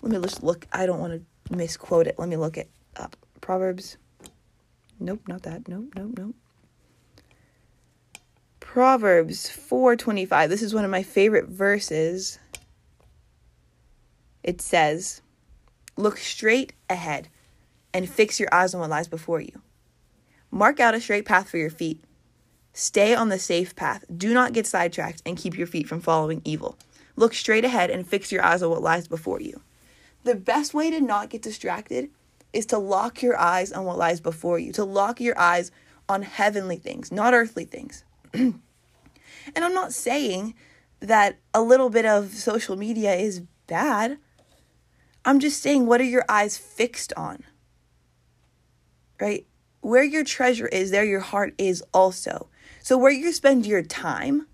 Let 0.03 0.13
me 0.13 0.21
just 0.21 0.43
look. 0.43 0.67
I 0.73 0.85
don't 0.85 0.99
want 0.99 1.13
to 1.13 1.55
misquote 1.57 2.09
it. 2.09 2.19
Let 2.19 2.29
me 2.29 2.37
look 2.37 2.57
it 2.57 2.69
up. 2.97 3.17
Proverbs. 3.41 3.99
Nope, 4.99 5.21
not 5.29 5.43
that. 5.43 5.69
Nope, 5.69 5.93
nope, 5.95 6.19
nope. 6.19 6.35
Proverbs 8.59 9.49
4:25. 9.49 10.51
This 10.51 10.63
is 10.63 10.75
one 10.75 10.85
of 10.85 10.91
my 10.91 11.05
favorite 11.05 11.47
verses. 11.47 12.41
It 14.43 14.61
says, 14.61 15.23
"Look 15.97 16.19
straight 16.19 16.73
ahead 16.91 17.29
and 17.95 18.11
fix 18.11 18.41
your 18.41 18.53
eyes 18.53 18.75
on 18.75 18.81
what 18.81 18.91
lies 18.91 19.07
before 19.07 19.41
you. 19.41 19.63
Mark 20.51 20.81
out 20.81 20.97
a 20.97 21.01
straight 21.01 21.25
path 21.25 21.49
for 21.49 21.59
your 21.59 21.71
feet 21.71 22.03
Stay 22.79 23.13
on 23.13 23.29
the 23.29 23.41
safe 23.41 23.75
path. 23.75 24.05
Do 24.17 24.33
not 24.33 24.53
get 24.53 24.65
sidetracked 24.65 25.21
and 25.27 25.37
keep 25.37 25.59
your 25.59 25.67
feet 25.67 25.89
from 25.89 26.01
following 26.01 26.41
evil. 26.45 26.79
Look 27.17 27.35
straight 27.35 27.65
ahead 27.65 27.91
and 27.91 28.07
fix 28.07 28.31
your 28.31 28.45
eyes 28.45 28.63
on 28.63 28.71
what 28.71 28.83
lies 28.83 29.09
before 29.09 29.41
you. 29.41 29.63
The 30.23 30.37
best 30.37 30.75
way 30.75 30.89
to 30.93 31.01
not 31.01 31.29
get 31.29 31.43
distracted 31.43 32.09
is 32.53 32.67
to 32.67 32.79
lock 32.79 33.21
your 33.21 33.37
eyes 33.37 33.73
on 33.73 33.85
what 33.85 33.99
lies 33.99 34.21
before 34.21 34.61
you, 34.61 34.71
to 34.75 34.85
lock 34.85 35.21
your 35.21 35.37
eyes 35.37 35.73
on 36.09 36.23
heavenly 36.23 36.77
things, 36.77 37.11
not 37.11 37.35
earthly 37.35 37.65
things. 37.65 38.05
and 38.33 38.61
I'm 39.57 39.75
not 39.75 39.93
saying 39.93 40.55
that 41.01 41.41
a 41.53 41.61
little 41.61 41.91
bit 41.91 42.07
of 42.07 42.33
social 42.33 42.77
media 42.77 43.13
is 43.13 43.41
bad. 43.67 44.19
I'm 45.25 45.41
just 45.41 45.61
saying, 45.61 45.87
what 45.87 46.01
are 46.01 46.05
your 46.05 46.25
eyes 46.29 46.57
fixed 46.57 47.13
on? 47.17 47.43
Right? 49.21 49.49
Where 49.81 50.05
your 50.05 50.23
treasure 50.23 50.69
is, 50.69 50.93
there 50.93 51.05
your 51.05 51.19
heart 51.19 51.55
is 51.59 51.83
also. 51.93 52.49
So, 52.89 52.97
where 52.97 53.13
you 53.13 53.33
spend 53.33 53.67
your 53.67 53.83
time 53.83 54.47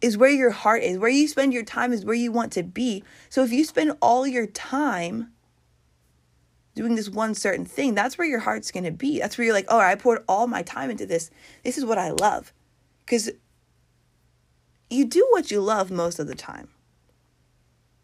is 0.00 0.16
where 0.16 0.30
your 0.30 0.52
heart 0.52 0.84
is. 0.84 0.96
Where 0.96 1.10
you 1.10 1.26
spend 1.26 1.52
your 1.52 1.64
time 1.64 1.92
is 1.92 2.04
where 2.04 2.14
you 2.14 2.30
want 2.30 2.52
to 2.52 2.62
be. 2.62 3.02
So, 3.30 3.42
if 3.42 3.50
you 3.50 3.64
spend 3.64 3.96
all 4.00 4.28
your 4.28 4.46
time 4.46 5.32
doing 6.76 6.94
this 6.94 7.08
one 7.08 7.34
certain 7.34 7.64
thing, 7.64 7.96
that's 7.96 8.16
where 8.16 8.28
your 8.28 8.38
heart's 8.38 8.70
going 8.70 8.84
to 8.84 8.92
be. 8.92 9.18
That's 9.18 9.36
where 9.36 9.44
you're 9.44 9.54
like, 9.54 9.66
oh, 9.66 9.80
I 9.80 9.96
poured 9.96 10.22
all 10.28 10.46
my 10.46 10.62
time 10.62 10.88
into 10.88 11.04
this. 11.04 11.32
This 11.64 11.78
is 11.78 11.84
what 11.84 11.98
I 11.98 12.12
love. 12.12 12.52
Because 13.04 13.28
you 14.88 15.04
do 15.04 15.26
what 15.32 15.50
you 15.50 15.60
love 15.60 15.90
most 15.90 16.20
of 16.20 16.28
the 16.28 16.36
time. 16.36 16.68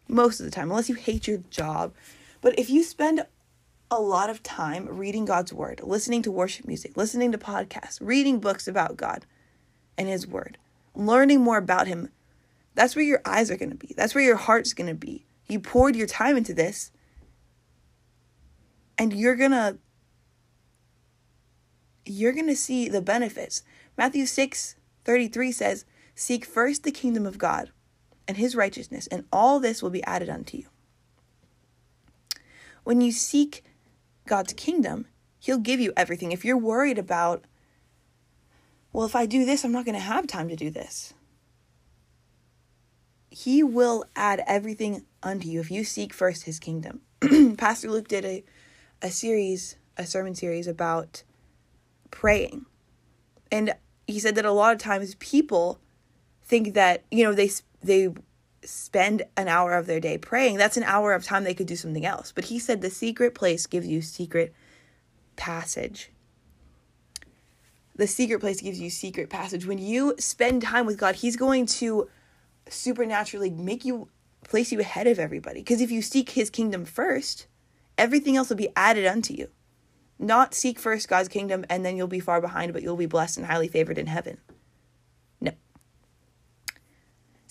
Most 0.09 0.41
of 0.41 0.45
the 0.45 0.51
time, 0.51 0.69
unless 0.69 0.89
you 0.89 0.95
hate 0.95 1.29
your 1.29 1.39
job. 1.49 1.93
But 2.41 2.59
if 2.59 2.69
you 2.69 2.83
spend 2.83 3.25
a 3.91 3.99
lot 3.99 4.29
of 4.29 4.43
time 4.43 4.87
reading 4.89 5.25
God's 5.25 5.53
word, 5.53 5.81
listening 5.83 6.21
to 6.23 6.31
worship 6.31 6.67
music, 6.67 6.97
listening 6.97 7.31
to 7.31 7.37
podcasts, 7.37 7.99
reading 8.01 8.39
books 8.39 8.67
about 8.67 8.97
God 8.97 9.25
and 9.97 10.07
his 10.07 10.27
word, 10.27 10.57
learning 10.95 11.41
more 11.41 11.57
about 11.57 11.87
him. 11.87 12.09
That's 12.73 12.95
where 12.95 13.05
your 13.05 13.21
eyes 13.25 13.51
are 13.51 13.57
going 13.57 13.69
to 13.69 13.75
be. 13.75 13.93
That's 13.95 14.15
where 14.15 14.23
your 14.23 14.35
heart's 14.35 14.73
going 14.73 14.89
to 14.89 14.95
be. 14.95 15.25
You 15.47 15.59
poured 15.59 15.95
your 15.95 16.07
time 16.07 16.35
into 16.35 16.53
this 16.53 16.91
and 18.97 19.13
you're 19.13 19.35
going 19.35 19.51
to 19.51 19.77
you're 22.07 22.33
going 22.33 22.47
to 22.47 22.55
see 22.55 22.87
the 22.87 23.01
benefits. 23.01 23.63
Matthew 23.97 24.25
6 24.25 24.75
33 25.05 25.51
says, 25.51 25.85
Seek 26.15 26.45
first 26.45 26.83
the 26.83 26.91
kingdom 26.91 27.25
of 27.25 27.37
God 27.37 27.71
and 28.27 28.37
his 28.37 28.55
righteousness, 28.55 29.07
and 29.07 29.25
all 29.31 29.59
this 29.59 29.83
will 29.83 29.89
be 29.89 30.03
added 30.03 30.29
unto 30.29 30.57
you. 30.57 30.65
When 32.83 33.01
you 33.01 33.11
seek 33.11 33.63
God's 34.25 34.53
kingdom, 34.53 35.07
He'll 35.39 35.59
give 35.59 35.79
you 35.79 35.93
everything. 35.95 36.31
If 36.31 36.43
you're 36.43 36.57
worried 36.57 36.97
about, 36.97 37.45
well, 38.91 39.05
if 39.05 39.15
I 39.15 39.25
do 39.25 39.45
this, 39.45 39.63
I'm 39.63 39.71
not 39.71 39.85
going 39.85 39.95
to 39.95 40.01
have 40.01 40.25
time 40.25 40.49
to 40.49 40.55
do 40.55 40.69
this. 40.69 41.13
He 43.29 43.61
will 43.61 44.05
add 44.15 44.43
everything 44.47 45.05
unto 45.21 45.47
you 45.47 45.59
if 45.59 45.69
you 45.69 45.83
seek 45.83 46.13
first 46.13 46.43
His 46.43 46.59
kingdom. 46.59 47.01
Pastor 47.57 47.91
Luke 47.91 48.07
did 48.07 48.25
a, 48.25 48.43
a 49.01 49.11
series, 49.11 49.75
a 49.97 50.05
sermon 50.05 50.33
series 50.33 50.67
about 50.67 51.23
praying. 52.09 52.65
And 53.51 53.75
he 54.07 54.19
said 54.19 54.35
that 54.35 54.45
a 54.45 54.51
lot 54.51 54.73
of 54.73 54.79
times 54.79 55.15
people 55.15 55.79
think 56.43 56.73
that, 56.73 57.03
you 57.11 57.23
know, 57.23 57.33
they 57.33 57.51
they 57.83 58.09
spend 58.65 59.23
an 59.37 59.47
hour 59.47 59.73
of 59.73 59.85
their 59.85 59.99
day 59.99 60.17
praying, 60.17 60.57
that's 60.57 60.77
an 60.77 60.83
hour 60.83 61.13
of 61.13 61.23
time 61.23 61.43
they 61.43 61.53
could 61.53 61.67
do 61.67 61.75
something 61.75 62.05
else. 62.05 62.31
But 62.31 62.45
he 62.45 62.59
said 62.59 62.81
the 62.81 62.89
secret 62.89 63.35
place 63.35 63.65
gives 63.65 63.87
you 63.87 64.01
secret 64.01 64.53
passage. 65.35 66.11
The 67.95 68.07
secret 68.07 68.39
place 68.39 68.61
gives 68.61 68.79
you 68.79 68.89
secret 68.89 69.29
passage. 69.29 69.65
When 69.65 69.77
you 69.77 70.15
spend 70.19 70.61
time 70.61 70.85
with 70.85 70.97
God, 70.97 71.15
He's 71.15 71.37
going 71.37 71.65
to 71.67 72.09
supernaturally 72.67 73.49
make 73.49 73.85
you 73.85 74.09
place 74.43 74.71
you 74.71 74.79
ahead 74.79 75.07
of 75.07 75.17
everybody. 75.17 75.61
Because 75.61 75.81
if 75.81 75.91
you 75.91 76.01
seek 76.01 76.31
His 76.31 76.49
kingdom 76.49 76.83
first, 76.83 77.47
everything 77.97 78.35
else 78.35 78.49
will 78.49 78.57
be 78.57 78.69
added 78.75 79.05
unto 79.05 79.33
you. 79.33 79.47
Not 80.19 80.53
seek 80.53 80.77
first 80.79 81.07
God's 81.07 81.29
kingdom 81.29 81.65
and 81.69 81.85
then 81.85 81.95
you'll 81.95 82.07
be 82.07 82.19
far 82.19 82.41
behind, 82.41 82.73
but 82.73 82.83
you'll 82.83 82.95
be 82.97 83.05
blessed 83.05 83.37
and 83.37 83.45
highly 83.45 83.67
favored 83.67 83.97
in 83.97 84.07
heaven. 84.07 84.37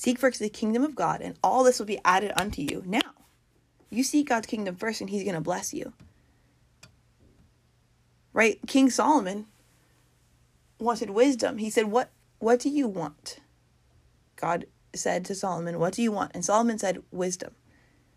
Seek 0.05 0.19
first 0.19 0.39
the 0.39 0.51
kingdom 0.51 0.85
of 0.85 0.95
God, 0.95 1.23
and 1.23 1.35
all 1.43 1.65
this 1.65 1.79
will 1.79 1.87
be 1.87 1.99
added 2.05 2.31
unto 2.37 2.61
you. 2.61 2.83
Now, 2.85 3.01
you 3.89 4.03
seek 4.05 4.29
God's 4.29 4.47
kingdom 4.47 4.77
first, 4.77 5.01
and 5.01 5.09
He's 5.09 5.23
going 5.23 5.35
to 5.35 5.41
bless 5.41 5.73
you. 5.73 5.95
Right? 8.35 8.59
King 8.67 8.91
Solomon 8.91 9.47
wanted 10.79 11.09
wisdom. 11.09 11.57
He 11.57 11.71
said, 11.71 11.87
What 11.87 12.11
what 12.39 12.61
do 12.61 12.69
you 12.69 12.87
want? 12.87 13.39
God 14.37 14.67
said 14.95 15.25
to 15.25 15.35
Solomon, 15.35 15.79
What 15.79 15.95
do 15.95 16.03
you 16.03 16.13
want? 16.13 16.33
And 16.35 16.45
Solomon 16.45 16.77
said, 16.77 17.03
Wisdom. 17.11 17.55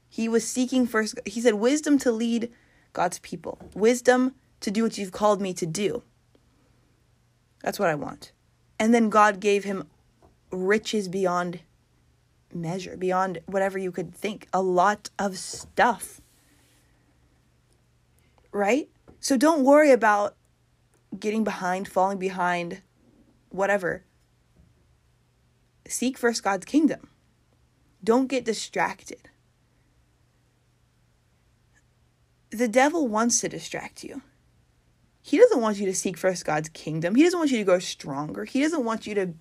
He 0.09 0.27
was 0.27 0.45
seeking 0.45 0.87
first, 0.87 1.17
he 1.25 1.39
said, 1.39 1.53
Wisdom 1.53 1.97
to 1.99 2.11
lead 2.11 2.51
God's 2.91 3.19
people, 3.19 3.59
wisdom 3.73 4.35
to 4.59 4.71
do 4.71 4.83
what 4.83 4.97
you've 4.97 5.13
called 5.13 5.39
me 5.39 5.53
to 5.53 5.65
do. 5.65 6.03
That's 7.63 7.79
what 7.79 7.87
I 7.87 7.95
want. 7.95 8.33
And 8.77 8.93
then 8.93 9.09
God 9.09 9.39
gave 9.39 9.63
him 9.63 9.87
riches 10.51 11.07
beyond 11.07 11.61
measure, 12.53 12.97
beyond 12.97 13.39
whatever 13.45 13.77
you 13.77 13.91
could 13.91 14.13
think. 14.13 14.47
A 14.53 14.61
lot 14.61 15.09
of 15.19 15.37
stuff. 15.37 16.21
Right? 18.51 18.89
So 19.19 19.37
don't 19.37 19.63
worry 19.63 19.91
about 19.91 20.35
getting 21.19 21.43
behind, 21.43 21.87
falling 21.87 22.17
behind, 22.17 22.81
whatever. 23.49 24.03
Seek 25.87 26.17
first 26.17 26.43
God's 26.43 26.65
kingdom. 26.65 27.09
Don't 28.03 28.27
get 28.27 28.45
distracted. 28.45 29.29
The 32.49 32.67
devil 32.67 33.07
wants 33.07 33.41
to 33.41 33.49
distract 33.49 34.03
you. 34.03 34.21
He 35.21 35.37
doesn't 35.37 35.59
want 35.59 35.77
you 35.77 35.85
to 35.87 35.93
seek 35.93 36.17
first 36.17 36.45
God's 36.45 36.69
kingdom. 36.69 37.15
He 37.15 37.23
doesn't 37.23 37.37
want 37.37 37.51
you 37.51 37.57
to 37.57 37.63
grow 37.65 37.79
stronger. 37.79 38.45
He 38.45 38.61
doesn't 38.61 38.85
want 38.85 39.05
you 39.05 39.15
to 39.15 39.33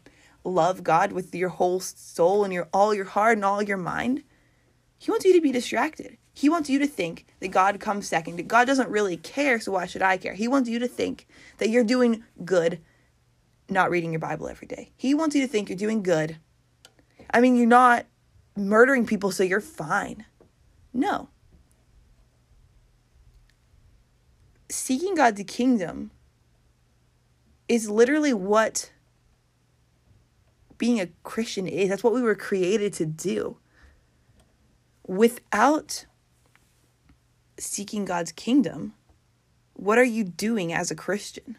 love 0.46 0.82
God 0.82 1.12
with 1.12 1.34
your 1.34 1.48
whole 1.50 1.80
soul 1.80 2.44
and 2.44 2.52
your 2.52 2.68
all 2.72 2.94
your 2.94 3.04
heart 3.04 3.36
and 3.36 3.44
all 3.44 3.62
your 3.62 3.76
mind. 3.76 4.22
He 4.98 5.10
wants 5.10 5.26
you 5.26 5.34
to 5.34 5.40
be 5.40 5.52
distracted. 5.52 6.16
He 6.32 6.48
wants 6.48 6.68
you 6.68 6.78
to 6.78 6.86
think 6.86 7.26
that 7.40 7.48
God 7.48 7.80
comes 7.80 8.06
second. 8.06 8.36
That 8.36 8.48
God 8.48 8.66
doesn't 8.66 8.90
really 8.90 9.16
care, 9.16 9.58
so 9.58 9.72
why 9.72 9.86
should 9.86 10.02
I 10.02 10.16
care? 10.16 10.34
He 10.34 10.48
wants 10.48 10.68
you 10.68 10.78
to 10.78 10.88
think 10.88 11.26
that 11.58 11.70
you're 11.70 11.84
doing 11.84 12.24
good 12.44 12.80
not 13.68 13.90
reading 13.90 14.12
your 14.12 14.20
Bible 14.20 14.48
every 14.48 14.68
day. 14.68 14.90
He 14.96 15.14
wants 15.14 15.34
you 15.34 15.42
to 15.42 15.48
think 15.48 15.68
you're 15.68 15.78
doing 15.78 16.02
good. 16.02 16.38
I 17.32 17.40
mean, 17.40 17.56
you're 17.56 17.66
not 17.66 18.06
murdering 18.56 19.06
people, 19.06 19.30
so 19.30 19.42
you're 19.42 19.60
fine. 19.60 20.24
No. 20.92 21.28
Seeking 24.68 25.14
God's 25.14 25.42
kingdom 25.46 26.10
is 27.68 27.90
literally 27.90 28.32
what 28.32 28.90
being 30.78 31.00
a 31.00 31.08
Christian 31.22 31.66
is. 31.66 31.88
That's 31.88 32.04
what 32.04 32.12
we 32.12 32.22
were 32.22 32.34
created 32.34 32.92
to 32.94 33.06
do. 33.06 33.58
Without 35.06 36.06
seeking 37.58 38.04
God's 38.04 38.32
kingdom, 38.32 38.94
what 39.74 39.98
are 39.98 40.04
you 40.04 40.24
doing 40.24 40.72
as 40.72 40.90
a 40.90 40.94
Christian? 40.94 41.56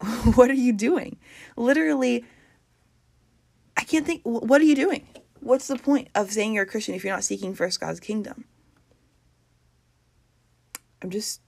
what 0.34 0.50
are 0.50 0.54
you 0.54 0.72
doing? 0.72 1.18
Literally, 1.56 2.24
I 3.76 3.84
can't 3.84 4.06
think. 4.06 4.22
What 4.24 4.60
are 4.60 4.64
you 4.64 4.76
doing? 4.76 5.06
What's 5.40 5.68
the 5.68 5.76
point 5.76 6.08
of 6.14 6.30
saying 6.30 6.52
you're 6.52 6.64
a 6.64 6.66
Christian 6.66 6.94
if 6.94 7.02
you're 7.04 7.14
not 7.14 7.24
seeking 7.24 7.54
first 7.54 7.80
God's 7.80 8.00
kingdom? 8.00 8.44
I'm 11.02 11.10
just 11.10 11.40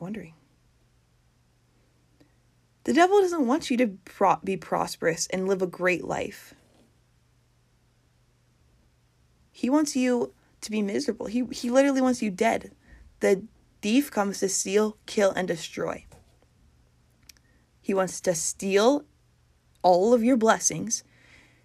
wondering. 0.00 0.34
The 2.84 2.92
devil 2.92 3.20
doesn't 3.20 3.46
want 3.46 3.70
you 3.70 3.76
to 3.78 3.96
be 4.44 4.56
prosperous 4.56 5.26
and 5.28 5.48
live 5.48 5.62
a 5.62 5.66
great 5.66 6.04
life. 6.04 6.54
He 9.50 9.70
wants 9.70 9.96
you 9.96 10.34
to 10.60 10.70
be 10.70 10.82
miserable. 10.82 11.26
He 11.26 11.44
he 11.50 11.70
literally 11.70 12.02
wants 12.02 12.22
you 12.22 12.30
dead. 12.30 12.72
The 13.20 13.44
thief 13.80 14.10
comes 14.10 14.40
to 14.40 14.48
steal, 14.48 14.98
kill 15.06 15.30
and 15.30 15.48
destroy. 15.48 16.04
He 17.80 17.94
wants 17.94 18.20
to 18.22 18.34
steal 18.34 19.04
all 19.82 20.12
of 20.12 20.22
your 20.22 20.36
blessings. 20.36 21.04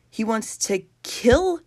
He 0.10 0.24
wants 0.24 0.58
to 0.58 0.84
kill 1.04 1.62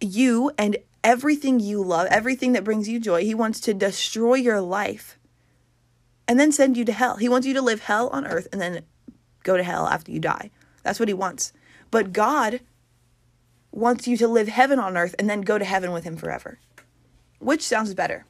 you 0.00 0.50
and 0.58 0.76
everything 1.02 1.60
you 1.60 1.82
love, 1.82 2.08
everything 2.10 2.52
that 2.52 2.64
brings 2.64 2.88
you 2.88 3.00
joy. 3.00 3.22
He 3.22 3.34
wants 3.34 3.60
to 3.60 3.74
destroy 3.74 4.34
your 4.34 4.60
life 4.60 5.15
and 6.28 6.38
then 6.38 6.52
send 6.52 6.76
you 6.76 6.84
to 6.84 6.92
hell. 6.92 7.16
He 7.16 7.28
wants 7.28 7.46
you 7.46 7.54
to 7.54 7.62
live 7.62 7.80
hell 7.80 8.08
on 8.08 8.26
earth 8.26 8.48
and 8.52 8.60
then 8.60 8.82
go 9.42 9.56
to 9.56 9.62
hell 9.62 9.86
after 9.86 10.10
you 10.10 10.20
die. 10.20 10.50
That's 10.82 10.98
what 10.98 11.08
he 11.08 11.14
wants. 11.14 11.52
But 11.90 12.12
God 12.12 12.60
wants 13.70 14.08
you 14.08 14.16
to 14.16 14.28
live 14.28 14.48
heaven 14.48 14.78
on 14.78 14.96
earth 14.96 15.14
and 15.18 15.28
then 15.28 15.42
go 15.42 15.58
to 15.58 15.64
heaven 15.64 15.92
with 15.92 16.04
him 16.04 16.16
forever. 16.16 16.58
Which 17.38 17.62
sounds 17.62 17.94
better? 17.94 18.24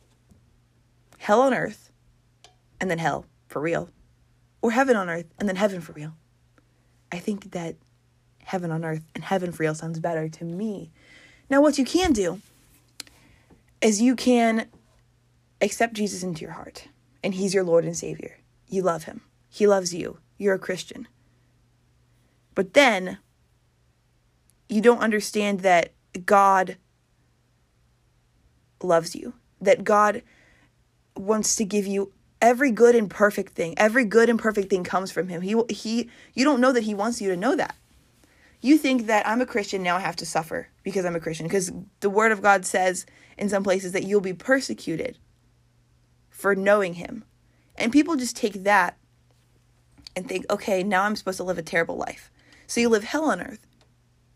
Hell 1.18 1.40
on 1.40 1.54
earth 1.54 1.90
and 2.80 2.90
then 2.90 2.98
hell 2.98 3.26
for 3.48 3.60
real. 3.60 3.90
Or 4.60 4.72
heaven 4.72 4.96
on 4.96 5.08
earth 5.08 5.26
and 5.38 5.48
then 5.48 5.56
heaven 5.56 5.80
for 5.80 5.92
real. 5.92 6.14
I 7.12 7.18
think 7.18 7.52
that 7.52 7.76
heaven 8.42 8.70
on 8.70 8.84
earth 8.84 9.04
and 9.14 9.24
heaven 9.24 9.52
for 9.52 9.62
real 9.62 9.74
sounds 9.74 9.98
better 9.98 10.28
to 10.28 10.44
me. 10.44 10.90
Now, 11.48 11.60
what 11.60 11.78
you 11.78 11.84
can 11.84 12.12
do 12.12 12.40
is 13.80 14.00
you 14.00 14.16
can 14.16 14.66
accept 15.60 15.94
Jesus 15.94 16.22
into 16.22 16.42
your 16.42 16.52
heart, 16.52 16.88
and 17.26 17.34
He's 17.34 17.52
your 17.52 17.64
Lord 17.64 17.84
and 17.84 17.96
Savior. 17.96 18.38
You 18.68 18.82
love 18.82 19.04
Him, 19.04 19.20
He 19.48 19.66
loves 19.66 19.92
you. 19.92 20.18
You're 20.38 20.54
a 20.54 20.60
Christian. 20.60 21.08
But 22.54 22.74
then 22.74 23.18
you 24.68 24.80
don't 24.80 25.00
understand 25.00 25.60
that 25.60 25.92
God 26.24 26.76
loves 28.80 29.16
you, 29.16 29.34
that 29.60 29.82
God 29.82 30.22
wants 31.16 31.56
to 31.56 31.64
give 31.64 31.84
you 31.84 32.12
every 32.40 32.70
good 32.70 32.94
and 32.94 33.10
perfect 33.10 33.54
thing. 33.54 33.74
Every 33.76 34.04
good 34.04 34.30
and 34.30 34.38
perfect 34.38 34.70
thing 34.70 34.84
comes 34.84 35.10
from 35.10 35.26
him. 35.28 35.42
He 35.42 35.60
he 35.68 36.08
you 36.32 36.44
don't 36.44 36.60
know 36.60 36.72
that 36.72 36.84
he 36.84 36.94
wants 36.94 37.20
you 37.20 37.28
to 37.30 37.36
know 37.36 37.56
that. 37.56 37.74
You 38.60 38.78
think 38.78 39.06
that 39.06 39.26
I'm 39.26 39.40
a 39.40 39.46
Christian 39.46 39.82
now 39.82 39.96
I 39.96 40.00
have 40.00 40.16
to 40.16 40.26
suffer 40.26 40.68
because 40.84 41.04
I'm 41.04 41.16
a 41.16 41.20
Christian 41.20 41.46
because 41.46 41.72
the 42.00 42.10
word 42.10 42.30
of 42.30 42.40
God 42.40 42.64
says 42.64 43.04
in 43.36 43.48
some 43.48 43.64
places 43.64 43.90
that 43.92 44.04
you'll 44.04 44.20
be 44.20 44.32
persecuted 44.32 45.18
for 46.36 46.54
knowing 46.54 46.94
him. 46.94 47.24
And 47.76 47.92
people 47.92 48.16
just 48.16 48.36
take 48.36 48.64
that 48.64 48.96
and 50.14 50.28
think, 50.28 50.46
"Okay, 50.50 50.82
now 50.82 51.02
I'm 51.02 51.16
supposed 51.16 51.38
to 51.38 51.44
live 51.44 51.58
a 51.58 51.62
terrible 51.62 51.96
life." 51.96 52.30
So 52.66 52.80
you 52.80 52.88
live 52.88 53.04
hell 53.04 53.30
on 53.30 53.40
earth 53.40 53.66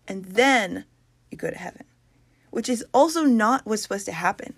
and 0.07 0.25
then 0.25 0.85
you 1.31 1.39
go 1.39 1.51
to 1.51 1.57
heaven, 1.57 1.85
which 2.51 2.69
is 2.69 2.85
also 2.93 3.25
not 3.25 3.67
what's 3.67 3.83
supposed 3.83 4.07
to 4.07 4.13
happen 4.13 4.55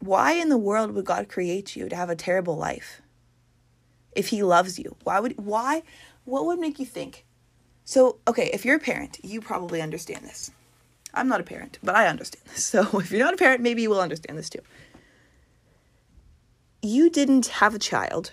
why 0.00 0.32
in 0.32 0.48
the 0.48 0.58
world 0.58 0.92
would 0.92 1.04
God 1.04 1.28
create 1.28 1.76
you 1.76 1.88
to 1.88 1.96
have 1.96 2.10
a 2.10 2.16
terrible 2.16 2.56
life? 2.56 3.02
If 4.12 4.28
he 4.28 4.42
loves 4.42 4.78
you, 4.78 4.96
why 5.04 5.20
would 5.20 5.38
why 5.38 5.82
what 6.24 6.46
would 6.46 6.58
make 6.58 6.78
you 6.78 6.86
think? 6.86 7.24
So, 7.84 8.18
okay, 8.26 8.50
if 8.52 8.64
you're 8.64 8.76
a 8.76 8.80
parent, 8.80 9.18
you 9.22 9.40
probably 9.40 9.80
understand 9.80 10.24
this. 10.24 10.50
I'm 11.14 11.28
not 11.28 11.40
a 11.40 11.44
parent, 11.44 11.78
but 11.82 11.94
I 11.94 12.06
understand 12.06 12.44
this. 12.46 12.64
So, 12.70 12.98
if 12.98 13.10
you're 13.10 13.24
not 13.24 13.34
a 13.34 13.36
parent, 13.36 13.62
maybe 13.62 13.82
you 13.82 13.90
will 13.90 14.00
understand 14.00 14.38
this 14.38 14.50
too. 14.50 14.60
You 16.82 17.10
didn't 17.10 17.46
have 17.46 17.74
a 17.74 17.78
child 17.78 18.32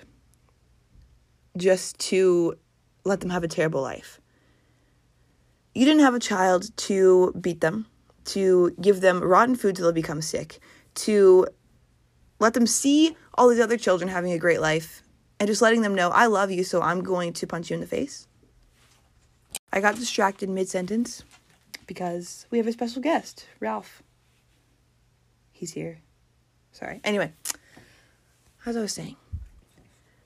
just 1.57 1.97
to 1.99 2.55
let 3.03 3.19
them 3.19 3.29
have 3.29 3.43
a 3.43 3.47
terrible 3.47 3.81
life. 3.81 4.21
You 5.73 5.85
didn't 5.85 6.01
have 6.01 6.15
a 6.15 6.19
child 6.19 6.75
to 6.77 7.33
beat 7.39 7.61
them, 7.61 7.87
to 8.25 8.75
give 8.81 9.01
them 9.01 9.23
rotten 9.23 9.55
food 9.55 9.75
till 9.75 9.87
they 9.87 9.93
become 9.93 10.21
sick, 10.21 10.59
to 10.95 11.47
let 12.39 12.53
them 12.53 12.67
see 12.67 13.15
all 13.35 13.49
these 13.49 13.59
other 13.59 13.77
children 13.77 14.09
having 14.09 14.31
a 14.31 14.39
great 14.39 14.61
life 14.61 15.03
and 15.39 15.47
just 15.47 15.61
letting 15.61 15.81
them 15.81 15.95
know, 15.95 16.09
I 16.09 16.25
love 16.25 16.51
you, 16.51 16.63
so 16.63 16.81
I'm 16.81 17.01
going 17.01 17.33
to 17.33 17.47
punch 17.47 17.69
you 17.69 17.75
in 17.75 17.81
the 17.81 17.87
face. 17.87 18.27
I 19.71 19.81
got 19.81 19.95
distracted 19.95 20.49
mid 20.49 20.69
sentence 20.69 21.23
because 21.85 22.45
we 22.51 22.57
have 22.57 22.67
a 22.67 22.71
special 22.71 23.01
guest, 23.01 23.45
Ralph. 23.59 24.03
He's 25.51 25.71
here. 25.71 25.99
Sorry. 26.71 27.01
Anyway, 27.03 27.31
as 28.65 28.77
I 28.77 28.81
was 28.81 28.93
saying, 28.93 29.15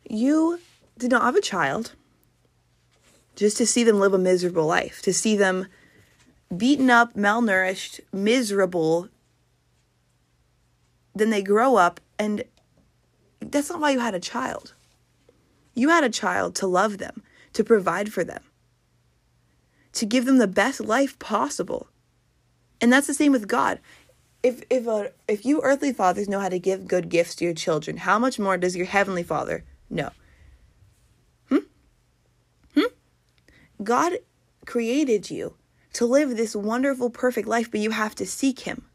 you 0.09 0.59
did 0.97 1.11
not 1.11 1.23
have 1.23 1.35
a 1.35 1.41
child 1.41 1.93
just 3.35 3.57
to 3.57 3.65
see 3.65 3.83
them 3.83 3.99
live 3.99 4.13
a 4.13 4.17
miserable 4.17 4.65
life, 4.65 5.01
to 5.03 5.13
see 5.13 5.37
them 5.37 5.67
beaten 6.55 6.89
up, 6.89 7.13
malnourished, 7.13 8.01
miserable, 8.11 9.07
then 11.15 11.29
they 11.29 11.41
grow 11.41 11.77
up 11.77 11.99
and 12.19 12.43
that's 13.39 13.69
not 13.69 13.79
why 13.79 13.91
you 13.91 13.99
had 13.99 14.13
a 14.13 14.19
child. 14.19 14.73
You 15.73 15.89
had 15.89 16.03
a 16.03 16.09
child 16.09 16.55
to 16.55 16.67
love 16.67 16.97
them, 16.97 17.23
to 17.53 17.63
provide 17.63 18.11
for 18.11 18.23
them, 18.23 18.43
to 19.93 20.05
give 20.05 20.25
them 20.25 20.37
the 20.37 20.47
best 20.47 20.79
life 20.81 21.17
possible. 21.19 21.87
And 22.79 22.91
that's 22.91 23.07
the 23.07 23.13
same 23.13 23.31
with 23.31 23.47
God. 23.47 23.79
If 24.43 24.63
if 24.69 24.87
a, 24.87 25.11
if 25.27 25.45
you 25.45 25.61
earthly 25.61 25.93
fathers 25.93 26.27
know 26.27 26.39
how 26.39 26.49
to 26.49 26.59
give 26.59 26.87
good 26.87 27.09
gifts 27.09 27.35
to 27.35 27.45
your 27.45 27.53
children, 27.53 27.97
how 27.97 28.17
much 28.17 28.39
more 28.39 28.57
does 28.57 28.75
your 28.75 28.87
heavenly 28.87 29.23
Father 29.23 29.63
know? 29.89 30.09
Hmm? 31.49 31.57
Hmm? 32.73 32.93
God 33.83 34.13
created 34.65 35.29
you 35.29 35.55
to 35.93 36.05
live 36.05 36.37
this 36.37 36.55
wonderful 36.55 37.09
perfect 37.09 37.47
life, 37.47 37.69
but 37.69 37.81
you 37.81 37.91
have 37.91 38.15
to 38.15 38.25
seek 38.25 38.61
him 38.61 38.85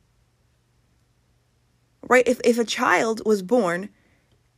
right? 2.08 2.26
If, 2.26 2.40
if 2.44 2.58
a 2.58 2.64
child 2.64 3.22
was 3.24 3.42
born 3.42 3.88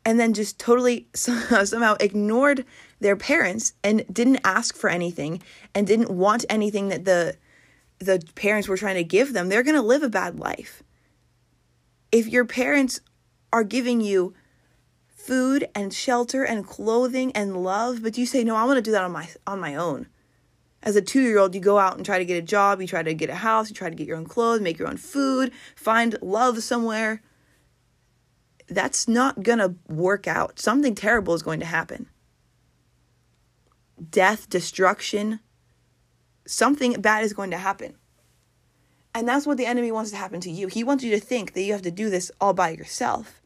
and 0.08 0.18
then 0.18 0.32
just 0.32 0.58
totally 0.58 1.06
somehow 1.14 1.94
ignored 2.00 2.64
their 2.98 3.14
parents 3.14 3.74
and 3.84 4.06
didn't 4.10 4.40
ask 4.42 4.74
for 4.74 4.88
anything 4.88 5.42
and 5.74 5.86
didn't 5.86 6.10
want 6.10 6.46
anything 6.48 6.88
that 6.88 7.04
the 7.04 7.36
the 7.98 8.22
parents 8.34 8.68
were 8.68 8.78
trying 8.78 8.94
to 8.94 9.04
give 9.04 9.34
them, 9.34 9.48
they're 9.48 9.62
going 9.62 9.74
to 9.74 9.82
live 9.82 10.02
a 10.02 10.08
bad 10.08 10.38
life. 10.38 10.82
If 12.10 12.26
your 12.26 12.46
parents 12.46 13.00
are 13.52 13.64
giving 13.64 14.00
you 14.00 14.32
food 15.08 15.68
and 15.74 15.92
shelter 15.92 16.42
and 16.42 16.66
clothing 16.66 17.30
and 17.32 17.62
love, 17.62 18.02
but 18.02 18.16
you 18.16 18.24
say 18.24 18.44
no, 18.44 18.56
I 18.56 18.64
want 18.64 18.78
to 18.78 18.82
do 18.82 18.92
that 18.92 19.04
on 19.04 19.12
my 19.12 19.28
on 19.46 19.60
my 19.60 19.74
own. 19.74 20.06
As 20.82 20.96
a 20.96 21.02
2-year-old, 21.02 21.54
you 21.54 21.60
go 21.60 21.78
out 21.78 21.96
and 21.98 22.06
try 22.06 22.18
to 22.18 22.24
get 22.24 22.42
a 22.42 22.46
job, 22.46 22.80
you 22.80 22.86
try 22.86 23.02
to 23.02 23.12
get 23.12 23.28
a 23.28 23.34
house, 23.34 23.68
you 23.68 23.74
try 23.74 23.90
to 23.90 23.96
get 23.96 24.06
your 24.06 24.16
own 24.16 24.24
clothes, 24.24 24.62
make 24.62 24.78
your 24.78 24.88
own 24.88 24.96
food, 24.96 25.52
find 25.76 26.16
love 26.22 26.62
somewhere 26.62 27.20
that's 28.68 29.08
not 29.08 29.42
going 29.42 29.58
to 29.58 29.74
work 29.88 30.26
out. 30.26 30.58
Something 30.58 30.94
terrible 30.94 31.34
is 31.34 31.42
going 31.42 31.60
to 31.60 31.66
happen. 31.66 32.08
Death, 34.10 34.48
destruction, 34.48 35.40
something 36.46 37.00
bad 37.00 37.24
is 37.24 37.32
going 37.32 37.50
to 37.50 37.58
happen. 37.58 37.94
And 39.14 39.26
that's 39.26 39.46
what 39.46 39.56
the 39.56 39.66
enemy 39.66 39.90
wants 39.90 40.10
to 40.10 40.16
happen 40.16 40.40
to 40.42 40.50
you. 40.50 40.68
He 40.68 40.84
wants 40.84 41.02
you 41.02 41.10
to 41.10 41.20
think 41.20 41.54
that 41.54 41.62
you 41.62 41.72
have 41.72 41.82
to 41.82 41.90
do 41.90 42.10
this 42.10 42.30
all 42.40 42.52
by 42.52 42.70
yourself. 42.70 43.40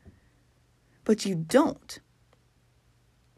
But 1.04 1.24
you 1.24 1.34
don't. 1.34 1.98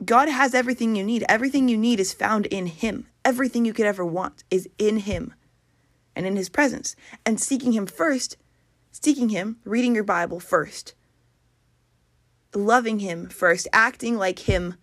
God 0.05 0.29
has 0.29 0.55
everything 0.55 0.97
you 0.97 1.05
need. 1.05 1.25
Everything 1.29 1.69
you 1.69 1.79
need 1.79 2.01
is 2.01 2.13
found 2.13 2.47
in 2.47 2.67
Him. 2.67 3.07
Everything 3.25 3.65
you 3.65 3.73
could 3.73 3.87
ever 3.87 4.05
want 4.05 4.43
is 4.51 4.69
in 4.79 4.99
Him 4.99 5.35
and 6.17 6.27
in 6.27 6.37
His 6.37 6.49
presence. 6.49 6.97
And 7.25 7.41
seeking 7.41 7.73
Him 7.73 7.87
first, 7.87 8.37
seeking 8.91 9.29
Him, 9.29 9.59
reading 9.65 9.95
your 9.95 10.05
Bible 10.05 10.41
first, 10.41 10.95
loving 12.55 12.99
him 13.01 13.29
first, 13.29 13.69
acting 13.73 14.17
like 14.17 14.41
him, 14.41 14.77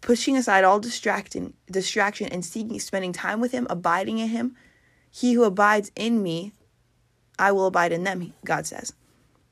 pushing 0.00 0.36
aside 0.36 0.64
all 0.64 0.80
distraction, 0.80 1.54
distraction 1.70 2.28
and 2.28 2.44
seeking 2.44 2.78
spending 2.80 3.12
time 3.12 3.40
with 3.40 3.52
him, 3.52 3.66
abiding 3.70 4.18
in 4.18 4.28
him. 4.28 4.56
He 5.10 5.32
who 5.32 5.44
abides 5.44 5.90
in 5.96 6.22
me, 6.22 6.52
I 7.38 7.52
will 7.52 7.66
abide 7.66 7.92
in 7.92 8.04
them, 8.04 8.34
God 8.44 8.66
says. 8.66 8.92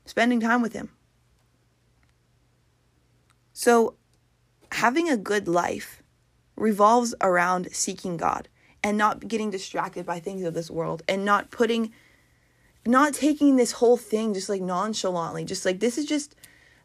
Spending 0.05 0.39
time 0.39 0.61
with 0.61 0.73
him. 0.73 0.89
So, 3.53 3.95
having 4.71 5.09
a 5.09 5.17
good 5.17 5.47
life 5.47 6.03
revolves 6.55 7.15
around 7.21 7.69
seeking 7.71 8.17
God 8.17 8.47
and 8.83 8.97
not 8.97 9.27
getting 9.27 9.49
distracted 9.49 10.05
by 10.05 10.19
things 10.19 10.43
of 10.43 10.53
this 10.53 10.69
world 10.69 11.03
and 11.07 11.25
not 11.25 11.51
putting 11.51 11.91
not 12.87 13.13
taking 13.13 13.55
this 13.55 13.73
whole 13.73 13.97
thing 13.97 14.33
just 14.33 14.49
like 14.49 14.61
nonchalantly, 14.61 15.45
just 15.45 15.65
like 15.65 15.79
this 15.79 15.97
is 15.97 16.05
just 16.05 16.35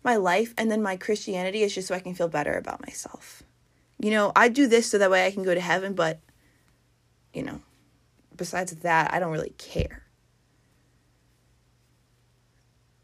my 0.05 0.17
life 0.17 0.53
and 0.59 0.71
then 0.71 0.83
my 0.83 0.97
Christianity 0.97 1.63
is 1.63 1.75
just 1.75 1.89
so 1.89 1.95
I 1.95 2.01
can 2.01 2.15
feel 2.15 2.29
better 2.29 2.55
about 2.55 2.85
myself. 2.85 3.43
You 3.99 4.11
know, 4.11 4.33
I 4.35 4.49
do 4.49 4.67
this 4.67 4.91
so 4.91 4.99
that 4.99 5.11
way 5.11 5.27
I 5.27 5.31
can 5.31 5.43
go 5.45 5.55
to 5.55 5.61
heaven, 5.61 5.95
but 5.95 6.21
you 7.33 7.43
know, 7.43 7.61
besides 8.37 8.73
that, 8.73 9.13
I 9.15 9.19
don't 9.21 9.33
really 9.33 9.55
care. 9.59 10.05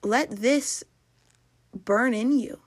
Let 0.02 0.30
this 0.30 0.84
burn 1.74 2.14
in 2.14 2.32
you. 2.38 2.60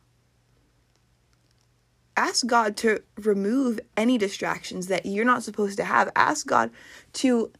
ask 2.16 2.46
God 2.46 2.78
to 2.78 3.02
remove 3.18 3.80
any 3.98 4.18
distractions 4.18 4.88
that 4.88 5.06
you're 5.06 5.26
not 5.26 5.44
supposed 5.44 5.78
to 5.78 5.84
have. 5.84 6.12
Ask 6.16 6.46
God 6.46 6.70
to 7.14 7.52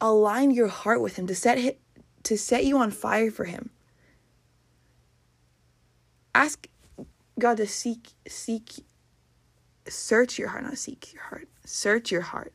align 0.00 0.50
your 0.50 0.68
heart 0.68 1.00
with 1.00 1.16
him 1.16 1.26
to 1.26 1.34
set 1.34 1.78
to 2.24 2.38
set 2.38 2.64
you 2.64 2.78
on 2.78 2.90
fire 2.90 3.30
for 3.30 3.44
him. 3.44 3.70
Ask 6.34 6.68
God 7.38 7.56
to 7.58 7.66
seek 7.66 8.10
seek 8.26 8.84
search 9.88 10.38
your 10.38 10.48
heart, 10.48 10.64
not 10.64 10.78
seek 10.78 11.12
your 11.12 11.22
heart. 11.22 11.48
Search 11.64 12.10
your 12.10 12.22
heart 12.22 12.52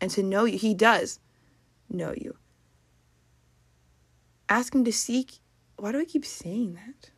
and 0.00 0.10
to 0.10 0.22
know 0.22 0.44
you. 0.44 0.58
He 0.58 0.74
does 0.74 1.20
know 1.88 2.12
you. 2.16 2.36
Ask 4.48 4.74
him 4.74 4.84
to 4.84 4.92
seek. 4.92 5.40
Why 5.76 5.92
do 5.92 6.00
I 6.00 6.04
keep 6.04 6.24
saying 6.24 6.74
that? 6.74 7.10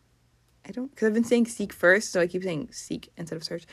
I 0.67 0.73
don't 0.73 0.91
because 0.91 1.07
I've 1.07 1.15
been 1.15 1.25
saying 1.25 1.47
seek 1.47 1.73
first, 1.73 2.13
so 2.13 2.21
I 2.21 2.27
keep 2.27 2.43
saying 2.43 2.69
seek 2.73 3.11
instead 3.17 3.37
of 3.37 3.45
search. 3.45 3.67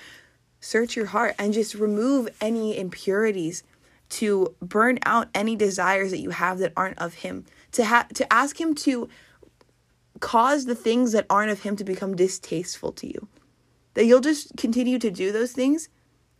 Search 0.60 0.95
your 0.95 1.08
heart 1.08 1.36
and 1.38 1.54
just 1.54 1.76
remove 1.76 2.30
any 2.41 2.78
impurities 2.78 3.63
to 4.09 4.55
burn 4.61 4.99
out 5.05 5.27
any 5.33 5.55
desires 5.55 6.11
that 6.11 6.19
you 6.19 6.29
have 6.29 6.59
that 6.59 6.73
aren't 6.75 6.99
of 6.99 7.15
him. 7.15 7.45
To 7.73 7.83
have 7.83 8.09
to 8.09 8.31
ask 8.31 8.59
him 8.59 8.73
to 8.75 9.09
cause 10.19 10.65
the 10.65 10.75
things 10.75 11.11
that 11.11 11.25
aren't 11.29 11.51
of 11.51 11.61
him 11.61 11.75
to 11.75 11.83
become 11.83 12.15
distasteful 12.15 12.91
to 12.93 13.07
you. 13.07 13.27
That 13.93 14.05
you'll 14.05 14.21
just 14.21 14.55
continue 14.57 14.99
to 14.99 15.11
do 15.11 15.31
those 15.31 15.51
things. 15.51 15.89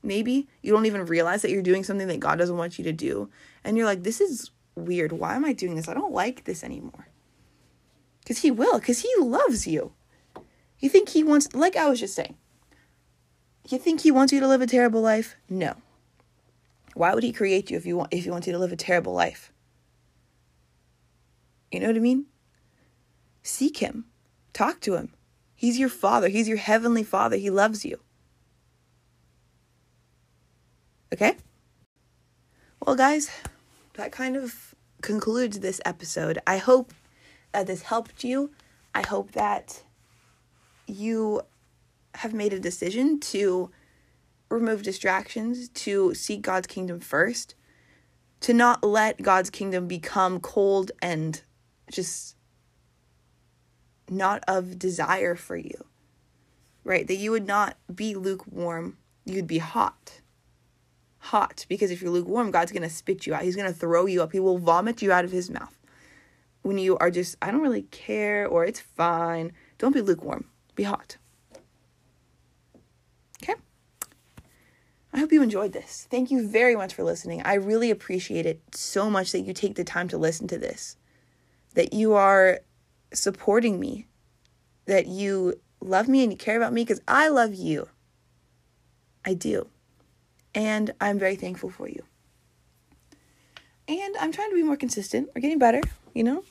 Maybe 0.04 0.48
you 0.62 0.72
don't 0.72 0.86
even 0.86 1.06
realize 1.06 1.42
that 1.42 1.52
you're 1.52 1.62
doing 1.62 1.84
something 1.84 2.08
that 2.08 2.20
God 2.20 2.38
doesn't 2.38 2.58
want 2.58 2.78
you 2.78 2.84
to 2.86 2.94
do. 2.94 3.30
And 3.64 3.78
you're 3.78 3.86
like, 3.86 4.04
this 4.04 4.22
is 4.22 4.52
weird. 4.76 5.12
Why 5.12 5.36
am 5.36 5.46
I 5.46 5.54
doing 5.54 5.76
this? 5.76 5.90
I 5.90 5.94
don't 5.94 6.14
like 6.14 6.46
this 6.46 6.64
anymore. 6.64 7.08
Because 8.22 8.40
He 8.40 8.52
will, 8.52 8.80
because 8.80 9.00
He 9.00 9.14
loves 9.20 9.68
you. 9.68 9.94
You 10.80 10.90
think 10.90 11.10
He 11.10 11.24
wants, 11.24 11.54
like 11.54 11.76
I 11.76 11.90
was 11.90 12.00
just 12.00 12.16
saying, 12.16 12.36
you 13.68 13.78
think 13.78 14.02
He 14.02 14.12
wants 14.12 14.32
you 14.32 14.40
to 14.40 14.48
live 14.48 14.62
a 14.62 14.68
terrible 14.68 15.02
life? 15.02 15.36
No. 15.50 15.76
Why 16.98 17.14
would 17.14 17.24
He 17.24 17.32
create 17.32 17.70
you 17.70 17.78
if 17.78 17.86
you 17.86 17.98
want 17.98 18.14
if 18.14 18.26
you 18.26 18.38
to 18.40 18.58
live 18.58 18.72
a 18.72 18.76
terrible 18.76 19.14
life? 19.14 19.52
You 21.72 21.80
know 21.80 21.88
what 21.88 21.96
I 21.96 22.00
mean? 22.00 22.26
Seek 23.44 23.78
Him. 23.78 24.06
Talk 24.52 24.80
to 24.82 24.96
Him. 24.96 25.14
He's 25.56 25.78
your 25.78 25.90
Father. 25.90 26.28
He's 26.28 26.48
your 26.48 26.58
Heavenly 26.58 27.04
Father. 27.04 27.38
He 27.38 27.50
loves 27.50 27.86
you. 27.86 28.00
Okay? 31.14 31.38
Well, 32.84 32.96
guys, 32.96 33.30
that 33.94 34.12
kind 34.12 34.36
of 34.36 34.74
concludes 35.02 35.60
this 35.60 35.80
episode. 35.86 36.40
I 36.48 36.58
hope 36.58 36.94
that 37.52 37.68
this 37.68 37.84
helped 37.84 38.24
you. 38.24 38.52
I 38.96 39.06
hope 39.06 39.34
that 39.34 39.84
you 40.88 41.42
have 42.16 42.34
made 42.34 42.54
a 42.54 42.60
decision 42.60 43.20
to 43.20 43.70
remove 44.50 44.84
distractions, 44.84 45.70
to 45.70 46.14
seek 46.14 46.42
God's 46.42 46.68
kingdom 46.68 47.00
first, 47.00 47.56
to 48.42 48.54
not 48.54 48.84
let 48.84 49.22
God's 49.22 49.50
kingdom 49.50 49.88
become 49.88 50.40
cold 50.40 50.92
and 51.02 51.42
just 51.92 52.36
not 54.10 54.44
of 54.48 54.80
desire 54.80 55.36
for 55.36 55.58
you. 55.58 55.86
Right? 56.84 57.08
That 57.08 57.16
you 57.16 57.32
would 57.32 57.48
not 57.48 57.78
be 57.94 58.16
lukewarm, 58.16 58.98
you'd 59.26 59.48
be 59.48 59.58
hot. 59.58 60.22
Hot. 61.20 61.66
Because 61.68 61.92
if 61.92 62.02
you're 62.02 62.12
lukewarm, 62.12 62.52
God's 62.52 62.72
to 62.84 62.90
spit 62.90 63.28
you 63.28 63.34
out. 63.34 63.42
He's 63.44 63.58
to 63.68 63.78
throw 63.78 64.06
you 64.06 64.24
up. 64.24 64.32
He 64.32 64.40
will 64.40 64.58
vomit 64.58 65.02
you 65.02 65.12
out 65.12 65.26
of 65.26 65.32
his 65.32 65.50
mouth. 65.50 65.78
When 66.62 66.78
you 66.78 66.98
are 67.00 67.12
just, 67.12 67.36
I 67.42 67.52
don't 67.52 67.62
really 67.62 67.84
care 67.84 68.48
or 68.48 68.64
it's 68.64 68.80
fine, 68.80 69.52
don't 69.78 69.94
be 69.94 70.02
lukewarm. 70.02 70.46
Be 70.76 70.84
hot. 70.84 71.18
Okay? 73.44 73.56
I 75.18 75.20
hope 75.20 75.32
you 75.32 75.42
enjoyed 75.42 75.74
this. 75.74 76.08
Thank 76.12 76.30
you 76.30 76.48
very 76.48 76.76
much 76.76 76.94
for 76.94 77.04
listening. 77.04 77.42
I 77.42 77.56
really 77.56 77.90
appreciate 77.90 78.46
it 78.46 78.62
so 78.76 79.10
much 79.10 79.32
that 79.32 79.40
you 79.40 79.52
take 79.52 79.74
the 79.74 79.84
time 79.84 80.08
to 80.10 80.18
listen 80.20 80.48
to 80.50 80.60
this, 80.60 80.96
that 81.74 81.92
you 81.92 82.14
are 82.14 82.60
supporting 83.12 83.80
me, 83.80 84.06
that 84.86 85.08
you 85.08 85.60
love 85.82 86.08
me 86.08 86.22
and 86.22 86.32
you 86.32 86.38
care 86.38 86.56
about 86.56 86.72
me 86.72 86.84
because 86.84 87.02
I 87.08 87.30
love 87.30 87.56
you. 87.56 87.90
I 89.26 89.34
do. 89.34 89.70
And 90.54 90.94
I'm 91.02 91.18
very 91.18 91.36
thankful 91.36 91.72
for 91.72 91.90
you. 91.90 92.04
And 93.88 94.16
I'm 94.20 94.32
trying 94.32 94.52
to 94.52 94.56
be 94.56 94.62
more 94.62 94.78
consistent. 94.78 95.32
We're 95.34 95.42
getting 95.42 95.58
better, 95.58 95.82
you 96.14 96.24
know? 96.26 96.44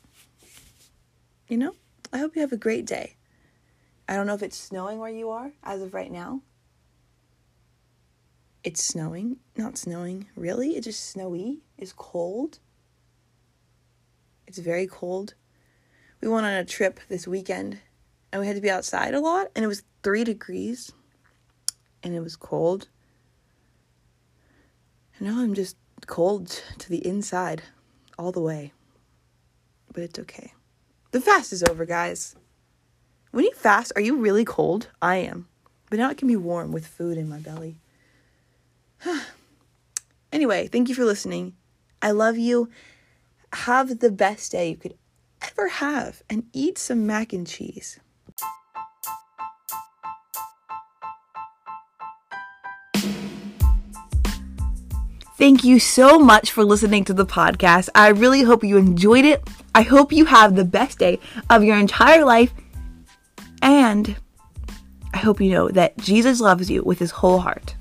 You 1.47 1.59
know? 1.59 1.77
I 2.13 2.19
hope 2.19 2.35
you 2.35 2.41
have 2.41 2.51
a 2.51 2.57
great 2.57 2.85
day. 2.85 3.15
I 4.09 4.17
don't 4.17 4.27
know 4.27 4.35
if 4.35 4.43
it's 4.43 4.57
snowing 4.57 4.99
where 4.99 5.09
you 5.09 5.31
are 5.31 5.53
as 5.63 5.83
of 5.83 5.95
right 5.95 6.11
now. 6.11 6.41
It's 8.67 8.83
snowing, 8.83 9.37
not 9.57 9.79
snowing. 9.79 10.27
Really? 10.35 10.71
It's 10.71 10.87
just 10.87 11.09
snowy. 11.09 11.61
It's 11.79 11.93
cold. 11.93 12.59
It's 14.49 14.59
very 14.59 14.89
cold. 14.89 15.35
We 16.21 16.27
went 16.27 16.47
on 16.47 16.53
a 16.53 16.65
trip 16.65 16.99
this 17.09 17.29
weekend 17.29 17.79
and 18.33 18.41
we 18.41 18.49
had 18.49 18.57
to 18.57 18.61
be 18.61 18.69
outside 18.69 19.15
a 19.15 19.21
lot 19.21 19.53
and 19.55 19.65
it 19.65 19.69
was 19.69 19.85
3 20.03 20.25
degrees 20.25 20.91
and 22.03 22.13
it 22.13 22.19
was 22.19 22.35
cold. 22.35 22.89
And 25.17 25.29
now 25.29 25.41
I'm 25.41 25.55
just 25.55 25.77
cold 26.09 26.61
to 26.79 26.91
the 26.91 27.07
inside 27.07 27.63
all 28.19 28.33
the 28.33 28.41
way. 28.41 28.73
But 29.93 30.03
it's 30.03 30.19
okay. 30.19 30.55
The 31.13 31.21
fast 31.21 31.53
is 31.53 31.63
over, 31.63 31.87
guys. 31.87 32.35
When 33.31 33.45
you 33.45 33.53
fast, 33.55 33.93
are 33.95 34.03
you 34.03 34.17
really 34.17 34.45
cold? 34.45 34.89
I 35.01 35.19
am. 35.19 35.47
But 35.89 36.01
now 36.01 36.11
it 36.11 36.19
can 36.19 36.27
be 36.27 36.35
warm 36.35 36.73
with 36.73 36.85
food 36.85 37.17
in 37.17 37.29
my 37.29 37.39
belly. 37.39 37.79
anyway, 40.33 40.69
thank 40.69 40.89
you 40.89 40.95
for 40.95 41.05
listening. 41.05 41.55
I 42.03 42.11
love 42.11 42.37
you. 42.37 42.69
Have 43.53 44.01
the 44.01 44.11
best 44.11 44.53
day 44.53 44.71
you 44.71 44.77
could 44.77 44.97
ever 45.43 45.69
have 45.69 46.23
and 46.29 46.45
eat 46.53 46.79
some 46.79 47.07
mac 47.07 47.33
and 47.33 47.47
cheese. 47.47 48.01
Thank 55.39 55.65
you 55.65 55.79
so 55.79 56.19
much 56.19 56.51
for 56.51 56.65
listening 56.65 57.05
to 57.05 57.15
the 57.15 57.27
podcast. 57.27 57.91
I 57.95 58.09
really 58.09 58.43
hope 58.43 58.65
you 58.65 58.79
enjoyed 58.79 59.27
it. 59.27 59.47
I 59.75 59.83
hope 59.83 60.11
you 60.11 60.25
have 60.25 60.57
the 60.57 60.65
best 60.65 60.99
day 60.99 61.21
of 61.51 61.63
your 61.63 61.77
entire 61.77 62.25
life. 62.25 62.55
And 63.61 64.17
I 65.13 65.19
hope 65.19 65.41
you 65.41 65.51
know 65.51 65.69
that 65.69 65.99
Jesus 65.99 66.41
loves 66.41 66.71
you 66.71 66.83
with 66.83 66.99
his 66.99 67.11
whole 67.11 67.41
heart. 67.41 67.76